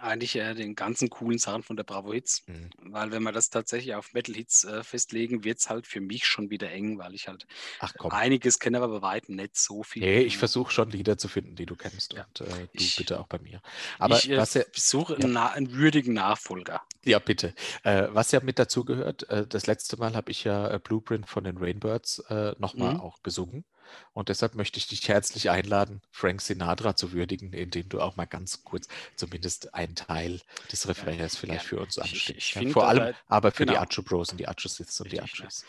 [0.00, 2.42] eigentlich äh, den ganzen coolen Sachen von der Bravo Hits.
[2.46, 2.70] Mhm.
[2.92, 6.26] Weil wenn wir das tatsächlich auf Metal Hits äh, festlegen, wird es halt für mich
[6.26, 7.46] schon wieder eng, weil ich halt
[7.80, 8.10] Ach komm.
[8.12, 10.02] einiges kenne, aber bei weitem nicht so viel.
[10.02, 12.12] Nee, ich versuche schon Lieder zu finden, die du kennst.
[12.12, 12.24] Ja.
[12.24, 13.62] Und äh, du Ich- bitte auch bei mir.
[13.98, 15.20] Aber ich äh, was ja, suche ja.
[15.24, 16.82] einen, einen würdigen Nachfolger.
[17.04, 17.54] ja, bitte.
[17.82, 21.56] Äh, was ja mit dazugehört, äh, das letzte Mal habe ich ja Blueprint von den
[21.56, 22.22] Rainbirds
[22.58, 23.00] nochmal Mhm.
[23.00, 23.64] auch gesungen.
[24.12, 28.26] Und deshalb möchte ich dich herzlich einladen, Frank Sinatra zu würdigen, indem du auch mal
[28.26, 31.68] ganz kurz zumindest einen Teil des Refrains vielleicht gern.
[31.68, 32.54] für uns anstimmst.
[32.54, 33.82] ja, vor allem aber für die genau.
[33.82, 35.64] Acho Bros und die Acho Siths und die Achos.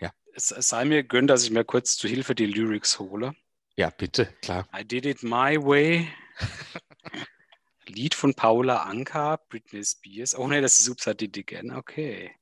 [0.00, 0.12] Ja.
[0.34, 3.34] Es, es sei mir gönnt, dass ich mir kurz zu Hilfe die Lyrics hole.
[3.76, 4.68] Ja, bitte, klar.
[4.74, 6.08] I did it my way.
[7.88, 10.34] Lied von Paula Anka, Britney Spears.
[10.34, 11.72] Oh ne, das ist Oops, I did it again.
[11.72, 12.32] Okay.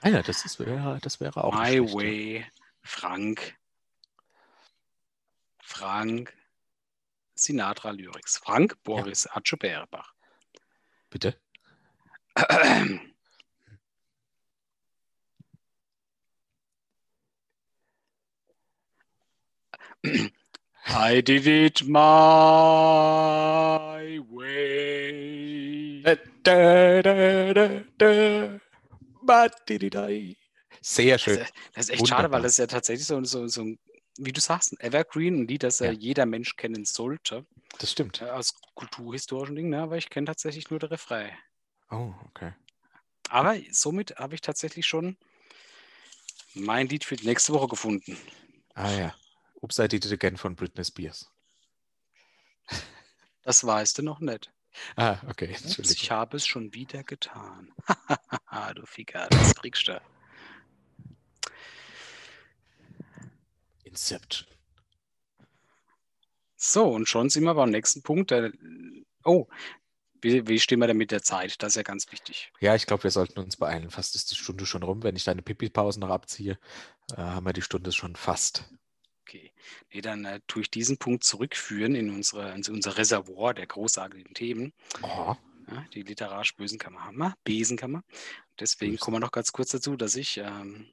[0.00, 1.82] Ah ja, das, ist, wäre, das wäre auch my ja.
[1.92, 2.46] way.
[2.82, 3.56] Frank.
[5.68, 6.32] Frank.
[7.36, 8.38] Sinatra Lyrics.
[8.38, 10.14] Frank Boris Atsche Bärbach.
[11.10, 11.36] Bitte.
[20.86, 22.00] I did it my
[24.30, 26.02] way.
[26.02, 26.16] Da,
[27.02, 28.58] da, da, da.
[30.80, 31.38] Sehr schön.
[31.38, 32.38] Das, das ist echt schade, Wunderbar.
[32.38, 33.78] weil das ja tatsächlich so, so, so ein,
[34.18, 35.86] wie du sagst, ein Evergreen, ein Lied, das ja.
[35.86, 35.92] Ja.
[35.92, 37.46] jeder Mensch kennen sollte,
[37.78, 38.20] Das stimmt.
[38.20, 39.80] äh, aus kulturhistorischen Dingen, ne?
[39.82, 41.30] aber ich kenne tatsächlich nur den Refrain.
[41.90, 42.52] Oh, okay.
[43.30, 45.16] Aber somit habe ich tatsächlich schon
[46.54, 48.16] mein Lied für die nächste Woche gefunden.
[48.74, 49.14] Ah ja.
[49.60, 51.30] Oops, I did it again von Britney Spears.
[53.44, 54.52] Das weißt du noch nicht.
[54.96, 55.56] Ah, okay.
[55.64, 57.72] Ups, ich habe es schon wieder getan.
[58.74, 59.98] du Ficker, das kriegst du.
[63.88, 64.46] Inception.
[66.56, 68.30] So, und schon sind wir beim nächsten Punkt.
[68.30, 68.52] Der,
[69.24, 69.46] oh,
[70.20, 71.62] wie, wie stehen wir denn mit der Zeit?
[71.62, 72.50] Das ist ja ganz wichtig.
[72.60, 73.90] Ja, ich glaube, wir sollten uns beeilen.
[73.90, 75.02] Fast ist die Stunde schon rum.
[75.04, 76.58] Wenn ich deine Pipi-Pause noch abziehe,
[77.12, 78.64] äh, haben wir die Stunde schon fast.
[79.22, 79.52] Okay.
[79.92, 84.34] Nee, dann äh, tue ich diesen Punkt zurückführen in, unsere, in unser Reservoir der großartigen
[84.34, 84.72] Themen.
[85.02, 85.36] Oh,
[85.70, 88.02] Ja, die literarisch Bösenkammer haben wir, Besenkammer.
[88.58, 89.00] Deswegen Bösen.
[89.00, 90.88] kommen wir noch ganz kurz dazu, dass ich ähm,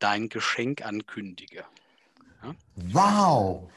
[0.00, 1.64] dein Geschenk ankündige.
[2.74, 3.70] Wow!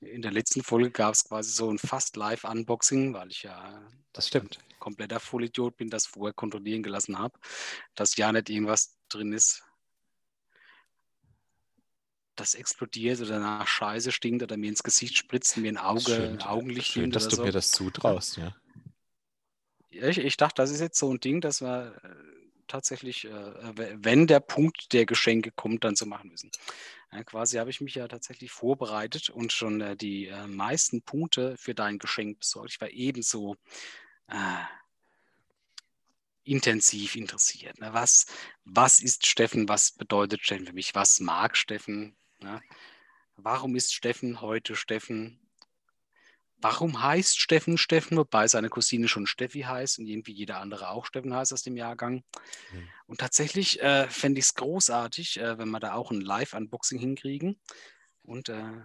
[0.00, 4.28] In der letzten Folge gab es quasi so ein fast Live-Unboxing, weil ich ja das
[4.28, 4.58] stimmt.
[4.78, 7.38] kompletter Vollidiot bin, das vorher kontrollieren gelassen habe,
[7.94, 9.64] dass ja nicht irgendwas drin ist,
[12.36, 16.42] das explodiert oder nach Scheiße stinkt oder mir ins Gesicht spritzt, mir ein Auge, schön,
[16.42, 17.42] Augenlicht schön dass du so.
[17.42, 18.54] mir das zutraust, ja.
[19.90, 22.37] Ja, ich, ich dachte, das ist jetzt so ein Ding, dass wir äh,
[22.68, 23.30] tatsächlich, äh,
[23.76, 26.50] w- wenn der Punkt der Geschenke kommt, dann so machen müssen.
[27.12, 31.56] Ja, quasi habe ich mich ja tatsächlich vorbereitet und schon äh, die äh, meisten Punkte
[31.56, 32.70] für dein Geschenk besorgt.
[32.72, 33.56] Ich war ebenso
[34.28, 34.64] äh,
[36.44, 37.78] intensiv interessiert.
[37.80, 37.92] Ne?
[37.92, 38.26] Was,
[38.64, 39.68] was ist Steffen?
[39.68, 40.94] Was bedeutet Steffen für mich?
[40.94, 42.16] Was mag Steffen?
[42.40, 42.60] Ne?
[43.36, 45.47] Warum ist Steffen heute Steffen?
[46.60, 51.06] Warum heißt Steffen Steffen, wobei seine Cousine schon Steffi heißt und irgendwie jeder andere auch
[51.06, 52.24] Steffen heißt aus dem Jahrgang?
[52.70, 52.88] Hm.
[53.06, 57.60] Und tatsächlich äh, fände ich es großartig, äh, wenn wir da auch ein Live-Unboxing hinkriegen.
[58.22, 58.82] Und äh,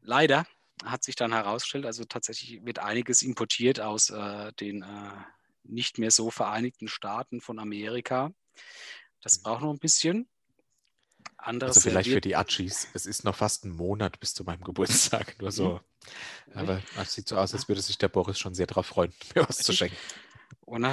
[0.00, 0.46] leider
[0.84, 5.10] hat sich dann herausgestellt, also tatsächlich wird einiges importiert aus äh, den äh,
[5.62, 8.32] nicht mehr so Vereinigten Staaten von Amerika.
[9.20, 10.28] Das braucht noch ein bisschen.
[11.36, 12.88] Anderes Also vielleicht für die Atschis.
[12.94, 15.40] Es ist noch fast ein Monat bis zu meinem Geburtstag.
[15.40, 15.80] Nur so.
[16.54, 19.48] Aber es sieht so aus, als würde sich der Boris schon sehr darauf freuen, mir
[19.48, 19.96] was zu schenken.
[20.62, 20.84] Und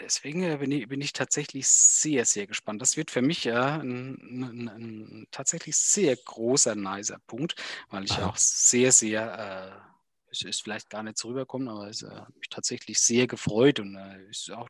[0.00, 2.82] deswegen äh, bin ich, bin ich tatsächlich sehr, sehr gespannt.
[2.82, 7.54] Das wird für mich äh, ein, ein, ein tatsächlich sehr großer, nicer Punkt,
[7.90, 8.26] weil ich Aha.
[8.26, 12.36] auch sehr, sehr, äh, es ist vielleicht gar nicht so rüberkommen, aber es äh, hat
[12.36, 14.68] mich tatsächlich sehr gefreut und äh, ist auch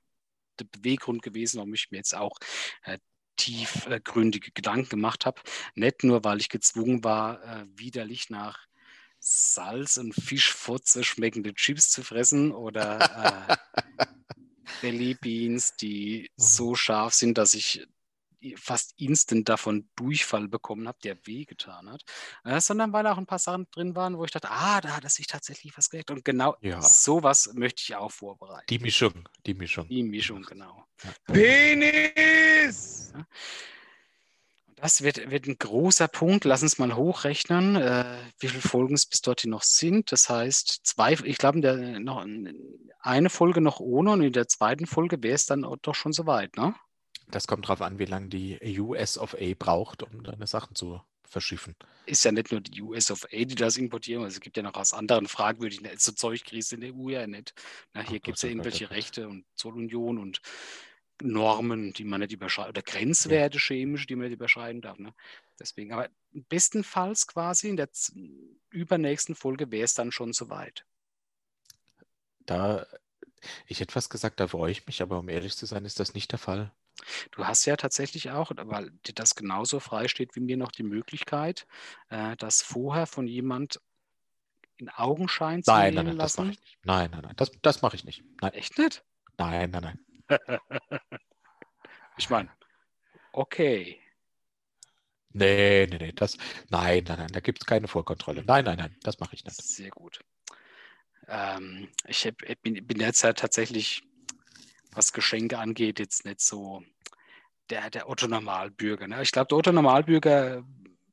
[0.58, 2.36] der Beweggrund gewesen, warum ich mir jetzt auch
[2.84, 2.98] äh,
[3.38, 5.40] tiefgründige Gedanken gemacht habe.
[5.74, 8.66] Nicht nur, weil ich gezwungen war, äh, widerlich nach
[9.20, 13.56] Salz und Fischfotze schmeckende Chips zu fressen oder
[13.98, 14.04] äh,
[14.82, 17.86] Belly Beans, die so scharf sind, dass ich
[18.56, 22.02] fast instant davon Durchfall bekommen habe, der wehgetan hat,
[22.44, 25.04] äh, sondern weil auch ein paar Sachen drin waren, wo ich dachte, ah, da hat
[25.04, 26.10] er sich tatsächlich was gedacht.
[26.10, 26.80] Und genau Ja.
[26.80, 28.66] sowas möchte ich auch vorbereiten.
[28.68, 29.88] Die Mischung, die Mischung.
[29.88, 30.84] Die Mischung, genau.
[31.26, 33.12] Penis!
[34.66, 36.44] Und Das wird, wird ein großer Punkt.
[36.44, 40.12] Lass uns mal hochrechnen, äh, wie viele Folgen es bis dorthin noch sind.
[40.12, 42.24] Das heißt, zwei, ich glaube, in der, noch
[43.00, 46.12] eine Folge noch ohne und in der zweiten Folge wäre es dann auch doch schon
[46.12, 46.74] soweit, ne?
[47.30, 51.00] Das kommt darauf an, wie lange die US of A braucht, um deine Sachen zu
[51.28, 51.76] verschiffen.
[52.06, 54.62] Ist ja nicht nur die US of A, die das importieren, also es gibt ja
[54.62, 57.54] noch aus anderen fragwürdigen, so Zeug kriegst in der EU ja nicht.
[57.92, 58.96] Na, hier gibt es ja oh irgendwelche oh Gott.
[58.96, 60.40] Rechte und Zollunion und
[61.20, 64.98] Normen, die man nicht überschreiten, oder Grenzwerte chemische, die man nicht überschreiten darf.
[64.98, 65.12] Ne?
[65.58, 67.88] Deswegen, aber bestenfalls quasi in der
[68.70, 70.86] übernächsten Folge wäre es dann schon soweit.
[72.46, 72.86] Da,
[73.66, 76.14] ich hätte fast gesagt, da freue ich mich, aber um ehrlich zu sein, ist das
[76.14, 76.72] nicht der Fall.
[77.30, 80.82] Du hast ja tatsächlich auch, weil dir das genauso frei steht wie mir noch die
[80.82, 81.66] Möglichkeit,
[82.10, 83.80] äh, das vorher von jemand
[84.76, 86.52] in Augenschein zu Nein, nein, nehmen nein, das mache lassen.
[86.52, 86.78] ich nicht.
[86.84, 88.22] Nein, nein, nein, das, das mache ich nicht.
[88.40, 89.04] Nein, Echt nicht?
[89.38, 89.98] nein, nein, nein.
[92.16, 92.50] Ich meine,
[93.32, 94.00] okay.
[95.32, 96.36] Nee, nee, nee, das,
[96.70, 98.42] nein, nein, nein, da gibt es keine Vorkontrolle.
[98.44, 99.62] Nein, nein, nein, das mache ich nicht.
[99.62, 100.20] Sehr gut.
[101.28, 104.02] Ähm, ich hab, bin, bin jetzt ja tatsächlich,
[104.92, 106.82] was Geschenke angeht, jetzt nicht so
[107.70, 109.08] der, der Otto-Normalbürger.
[109.08, 109.22] Ne?
[109.22, 110.64] Ich glaube, der Otto-Normalbürger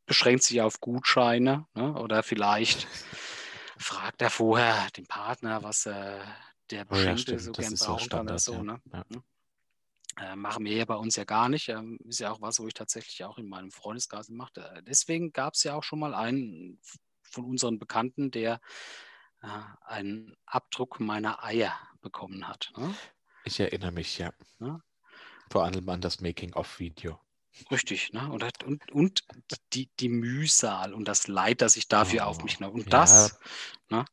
[0.05, 1.93] beschränkt sich auf Gutscheine ne?
[1.93, 2.87] oder vielleicht
[3.77, 6.19] fragt er vorher den Partner, was äh,
[6.71, 8.53] der Oh ja, Beschenkte so das gern ist so brauchen kann oder so.
[8.53, 8.63] ja.
[8.63, 8.81] Ne?
[8.91, 9.03] Ja.
[10.17, 11.67] Äh, machen wir ja bei uns ja gar nicht.
[11.67, 14.81] Ähm, ist ja auch was, wo ich tatsächlich auch in meinem Freundeskreis mache.
[14.87, 16.79] Deswegen gab es ja auch schon mal einen
[17.21, 18.61] von unseren Bekannten, der
[19.41, 19.47] äh,
[19.81, 22.71] einen Abdruck meiner Eier bekommen hat.
[22.77, 22.95] Ne?
[23.45, 24.33] Ich erinnere mich, ja.
[24.59, 24.81] Ja.
[25.49, 27.19] Vor allem an das Making-of-Video.
[27.71, 28.31] Richtig, ne?
[28.31, 29.23] Und, und, und
[29.73, 32.71] die, die Mühsal und das Leid, das ich dafür Oh, auf mich nehme.
[32.71, 33.37] Und ja, das,
[33.89, 34.05] ne?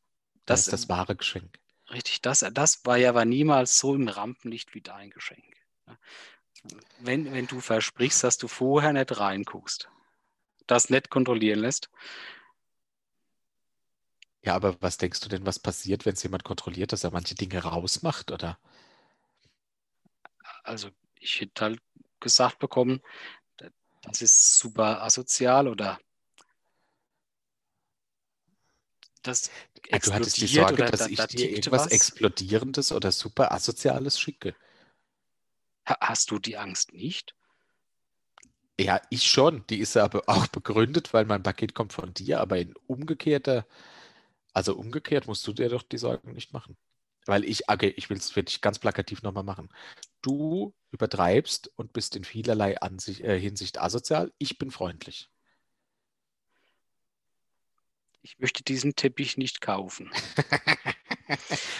[0.45, 1.59] Das Das, ist das wahre Geschenk.
[1.91, 5.55] richtig, das, das war ja aber niemals so im Rampenlicht wie dein Geschenk.
[5.87, 5.97] ne?
[6.97, 9.89] Wenn, wenn du versprichst, dass du vorher nicht reinguckst,
[10.67, 11.89] das nicht kontrollieren lässt,
[14.43, 17.33] Ja, aber was denkst du denn, was passiert, wenn es jemand kontrolliert, dass er manche
[17.35, 18.59] Dinge rausmacht, oder?
[20.63, 20.89] Also
[21.19, 21.81] ich hätte halt
[22.19, 23.01] gesagt bekommen,
[24.03, 25.99] Das ist super asozial oder
[29.23, 29.49] das
[29.89, 31.87] Ja, du hattest die explodiert Sorge, oder dass da, ich da dir irgendwas was.
[31.87, 34.55] Explodierendes oder super Asoziales schicke.
[35.87, 37.35] Ha- Hast du die Angst nicht?
[38.79, 39.65] Ja, ich schon.
[39.69, 43.65] Die ist aber auch begründet, weil mein Paket kommt von dir, aber in umgekehrter,
[44.53, 46.77] also umgekehrt musst du dir doch die Sorgen nicht machen.
[47.25, 49.69] Weil ich, okay, ich will es wirklich ganz plakativ nochmal machen.
[50.21, 54.31] Du übertreibst und bist in vielerlei Ansicht, äh, Hinsicht asozial.
[54.37, 55.29] Ich bin freundlich.
[58.21, 60.11] Ich möchte diesen Teppich nicht kaufen.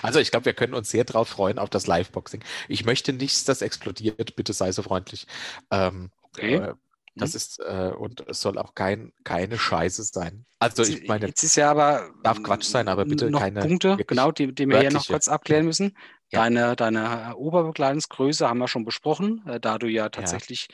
[0.01, 2.43] Also ich glaube, wir können uns sehr drauf freuen auf das Live-Boxing.
[2.69, 4.35] Ich möchte nichts, das explodiert.
[4.35, 5.27] Bitte sei so freundlich.
[5.69, 6.55] Ähm, Okay.
[6.55, 6.73] äh,
[7.15, 10.45] das ist, äh, und es soll auch kein, keine Scheiße sein.
[10.59, 13.97] Also ich meine, Jetzt ist ja aber darf Quatsch sein, aber bitte noch keine Punkte,
[14.07, 15.95] genau, die, die wir hier noch kurz abklären müssen.
[16.31, 16.39] Ja.
[16.39, 20.67] Deine, deine Oberbekleidungsgröße haben wir schon besprochen, äh, da du ja tatsächlich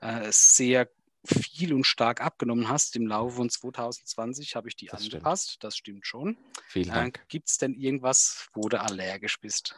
[0.00, 0.88] äh, sehr
[1.24, 5.14] viel und stark abgenommen hast im Laufe von 2020, habe ich die Das stimmt.
[5.14, 5.58] angepasst.
[5.60, 6.36] Das stimmt schon.
[6.68, 7.24] vielen Äh, Dank.
[7.28, 9.76] Gibt es denn irgendwas, wo du allergisch bist?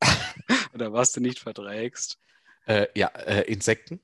[0.74, 2.18] Oder was du nicht verträgst?
[2.66, 4.00] Äh, ja, äh, Insekten,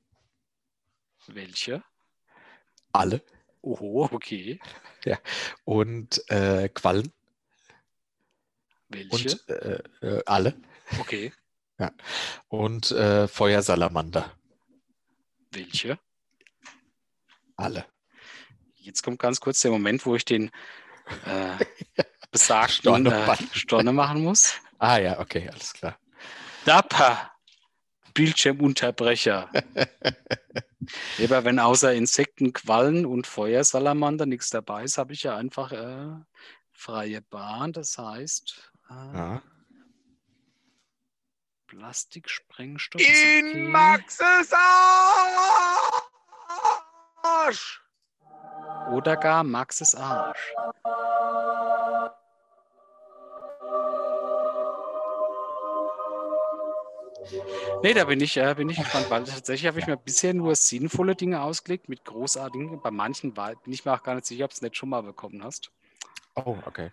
[1.35, 1.83] Welche?
[2.93, 3.23] alle.
[3.63, 4.59] Oho, okay.
[5.65, 7.13] Und äh, Quallen
[8.89, 9.11] Welche?
[9.11, 10.55] und äh, äh, alle.
[10.99, 11.33] okay.
[12.49, 14.35] Und äh, Feuersalamander,
[15.53, 15.99] Welche?
[17.57, 17.87] alle.
[18.77, 20.51] Jetzt kommt ganz kurz der Moment, wo ich den
[21.27, 21.57] äh,
[22.31, 23.41] besagten Stornoband.
[23.41, 24.55] äh, Storne machen muss.
[24.79, 25.99] Ah ja, okay, alles klar.
[26.65, 27.31] Dapper!
[28.15, 29.51] Bildschirmunterbrecher.
[31.23, 36.09] Aber wenn außer Insekten, Quallen und Feuersalamander nichts dabei ist, habe ich ja einfach äh,
[36.73, 37.73] freie Bahn.
[37.73, 39.43] Das heißt, äh, Ja.
[41.67, 43.39] Plastiksprengstoff ist okay.
[43.41, 44.53] In Maxes
[47.23, 47.81] Arsch!
[48.91, 50.53] oder gar Maxes Arsch.
[57.83, 60.55] Nee, da bin ich, äh, bin ich gespannt, weil tatsächlich habe ich mir bisher nur
[60.55, 62.81] sinnvolle Dinge ausgelegt mit großartigen.
[62.81, 64.89] Bei manchen war, bin ich mir auch gar nicht sicher, ob du es nicht schon
[64.89, 65.71] mal bekommen hast.
[66.35, 66.91] Oh, okay.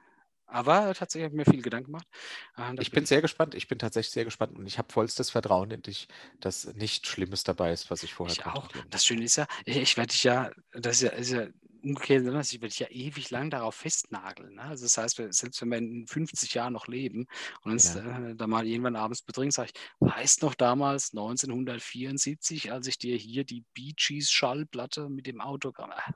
[0.50, 2.08] Aber tatsächlich habe ich mir viel Gedanken gemacht.
[2.56, 3.54] Äh, da Ich bin sehr gespannt.
[3.54, 6.08] Ich bin tatsächlich sehr gespannt und ich habe vollstes Vertrauen in dich,
[6.40, 8.70] dass nichts Schlimmes dabei ist, was ich vorher Ich auch.
[8.90, 11.48] Das Schöne ist ja, ich ich werde dich ja, das ist ja, ist ja
[11.88, 14.56] umgekehrt, ich werde dich ja ewig lang darauf festnageln.
[14.56, 14.62] Ne?
[14.64, 17.28] Also das heißt, selbst wenn wir in 50 Jahren noch leben
[17.64, 18.30] und uns Ja.
[18.30, 23.16] äh, da mal irgendwann abends betrinken, sage ich, weißt noch damals 1974, als ich dir
[23.18, 26.14] hier die Bee Gees Schallplatte mit dem Autogramm, ah,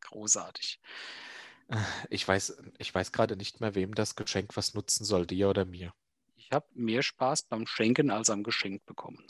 [0.00, 0.80] großartig.
[2.10, 5.64] Ich weiß, ich weiß gerade nicht mehr, wem das Geschenk was nutzen soll, dir oder
[5.64, 5.92] mir.
[6.36, 9.26] Ich habe mehr Spaß beim Schenken als am Geschenk bekommen.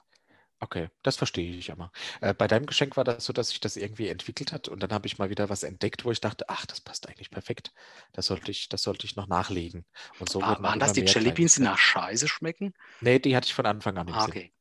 [0.61, 1.93] Okay, das verstehe ich aber.
[2.23, 4.91] Äh, bei deinem Geschenk war das so, dass sich das irgendwie entwickelt hat und dann
[4.93, 7.73] habe ich mal wieder was entdeckt, wo ich dachte, ach, das passt eigentlich perfekt.
[8.13, 9.85] Das sollte ich, das sollte ich noch nachlegen.
[10.19, 11.79] Und so War, waren das die mehr Jelly Beans, die nach.
[11.79, 12.73] Scheiße schmecken?
[13.01, 14.33] Nee, die hatte ich von Anfang an im Ah, Sinn.
[14.33, 14.53] okay.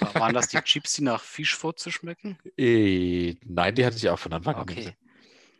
[0.00, 2.38] War- Waren das die Chips, die nach Fischfotze schmecken?
[2.56, 4.80] Äh, nein, die hatte ich auch von Anfang an im Okay.
[4.80, 4.96] Sinn.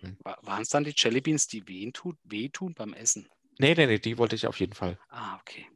[0.02, 0.18] Hm.
[0.24, 3.28] Waren es dann die Jellybeans, die wehtun, wehtun beim Essen?
[3.58, 4.96] Nee, nee, nee, die wollte ich auf jeden Fall.
[5.10, 5.66] Ah, okay.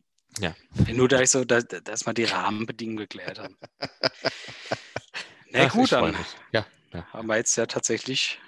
[0.40, 0.54] Ja.
[0.92, 3.56] Nur, da ich so, dass, dass wir die Rahmenbedingungen geklärt haben.
[5.50, 6.16] Na ich gut, dann.
[6.52, 7.06] Ja, ja.
[7.12, 8.38] haben wir jetzt ja tatsächlich.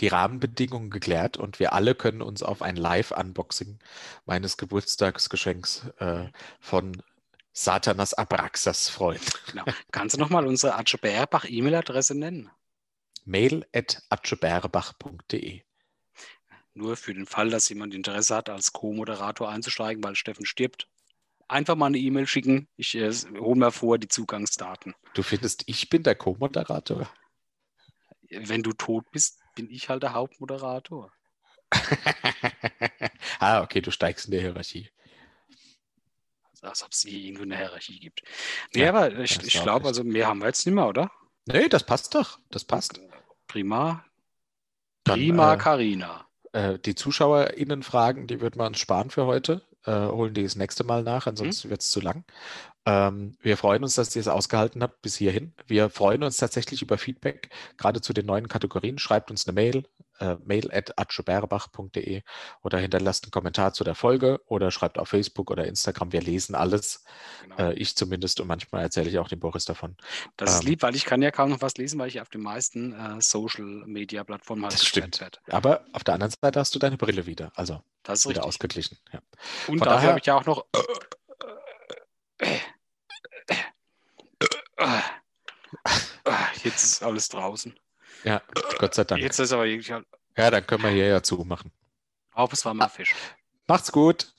[0.00, 3.78] die Rahmenbedingungen geklärt und wir alle können uns auf ein Live-Unboxing
[4.24, 6.26] meines Geburtstagsgeschenks äh,
[6.60, 7.02] von
[7.52, 9.20] Satanas Abraxas freuen.
[9.50, 9.64] Genau.
[9.90, 12.50] Kannst du nochmal unsere Atze Bärbach E-Mail-Adresse nennen?
[13.24, 15.62] Mail at atscheberbach.de.
[16.74, 20.88] Nur für den Fall, dass jemand Interesse hat, als Co-Moderator einzusteigen, weil Steffen stirbt.
[21.48, 22.68] Einfach mal eine E-Mail schicken.
[22.76, 24.94] Ich äh, hole mir vor die Zugangsdaten.
[25.12, 27.12] Du findest, ich bin der Co-Moderator?
[28.30, 31.12] Wenn du tot bist, bin ich halt der Hauptmoderator.
[33.38, 34.88] ah, okay, du steigst in der Hierarchie.
[36.62, 38.22] Als ob es hier irgendwo eine Hierarchie gibt.
[38.74, 41.10] Nee, Ja, aber ich, ich glaube, also mehr haben wir jetzt nicht mehr, oder?
[41.46, 42.38] Nee, das passt doch.
[42.50, 43.00] Das passt.
[43.48, 44.04] Prima.
[45.04, 46.28] Dann, Prima, äh, Karina.
[46.52, 49.62] Äh, die ZuschauerInnen-Fragen, die würden wir uns sparen für heute.
[49.84, 52.24] Äh, holen die das nächste Mal nach, ansonsten wird es zu lang.
[52.86, 55.52] Ähm, wir freuen uns, dass ihr es ausgehalten habt bis hierhin.
[55.66, 58.98] Wir freuen uns tatsächlich über Feedback, gerade zu den neuen Kategorien.
[58.98, 59.84] Schreibt uns eine Mail,
[60.22, 62.22] äh, mail at atscheberbach.de
[62.62, 66.12] oder hinterlasst einen Kommentar zu der Folge oder schreibt auf Facebook oder Instagram.
[66.12, 67.04] Wir lesen alles.
[67.42, 67.70] Genau.
[67.70, 69.96] Äh, ich zumindest und manchmal erzähle ich auch dem Boris davon.
[70.36, 72.28] das ist ähm, lieb, weil ich kann ja kaum noch was lesen, weil ich auf
[72.28, 75.20] den meisten äh, Social-Media-Plattformen halt Das stimmt.
[75.50, 77.50] Aber auf der anderen Seite hast du deine Brille wieder.
[77.56, 78.48] Also Das ist wieder richtig.
[78.48, 78.98] ausgeglichen.
[79.12, 79.20] Ja.
[79.66, 80.64] Und Von dafür habe ich ja auch noch.
[86.62, 87.74] Jetzt ist alles draußen.
[88.24, 88.40] Ja,
[88.78, 89.22] Gott sei Dank.
[89.22, 89.90] Jetzt ist aber wirklich.
[89.90, 91.70] halt- Ja, dann können wir hier ja zumachen.
[92.32, 93.14] Auch es war mal Fisch.
[93.66, 94.32] Macht's gut.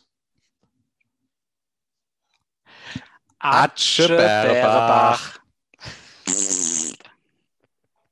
[3.39, 5.39] Atsche Bärbach.
[6.23, 6.62] Bärbach.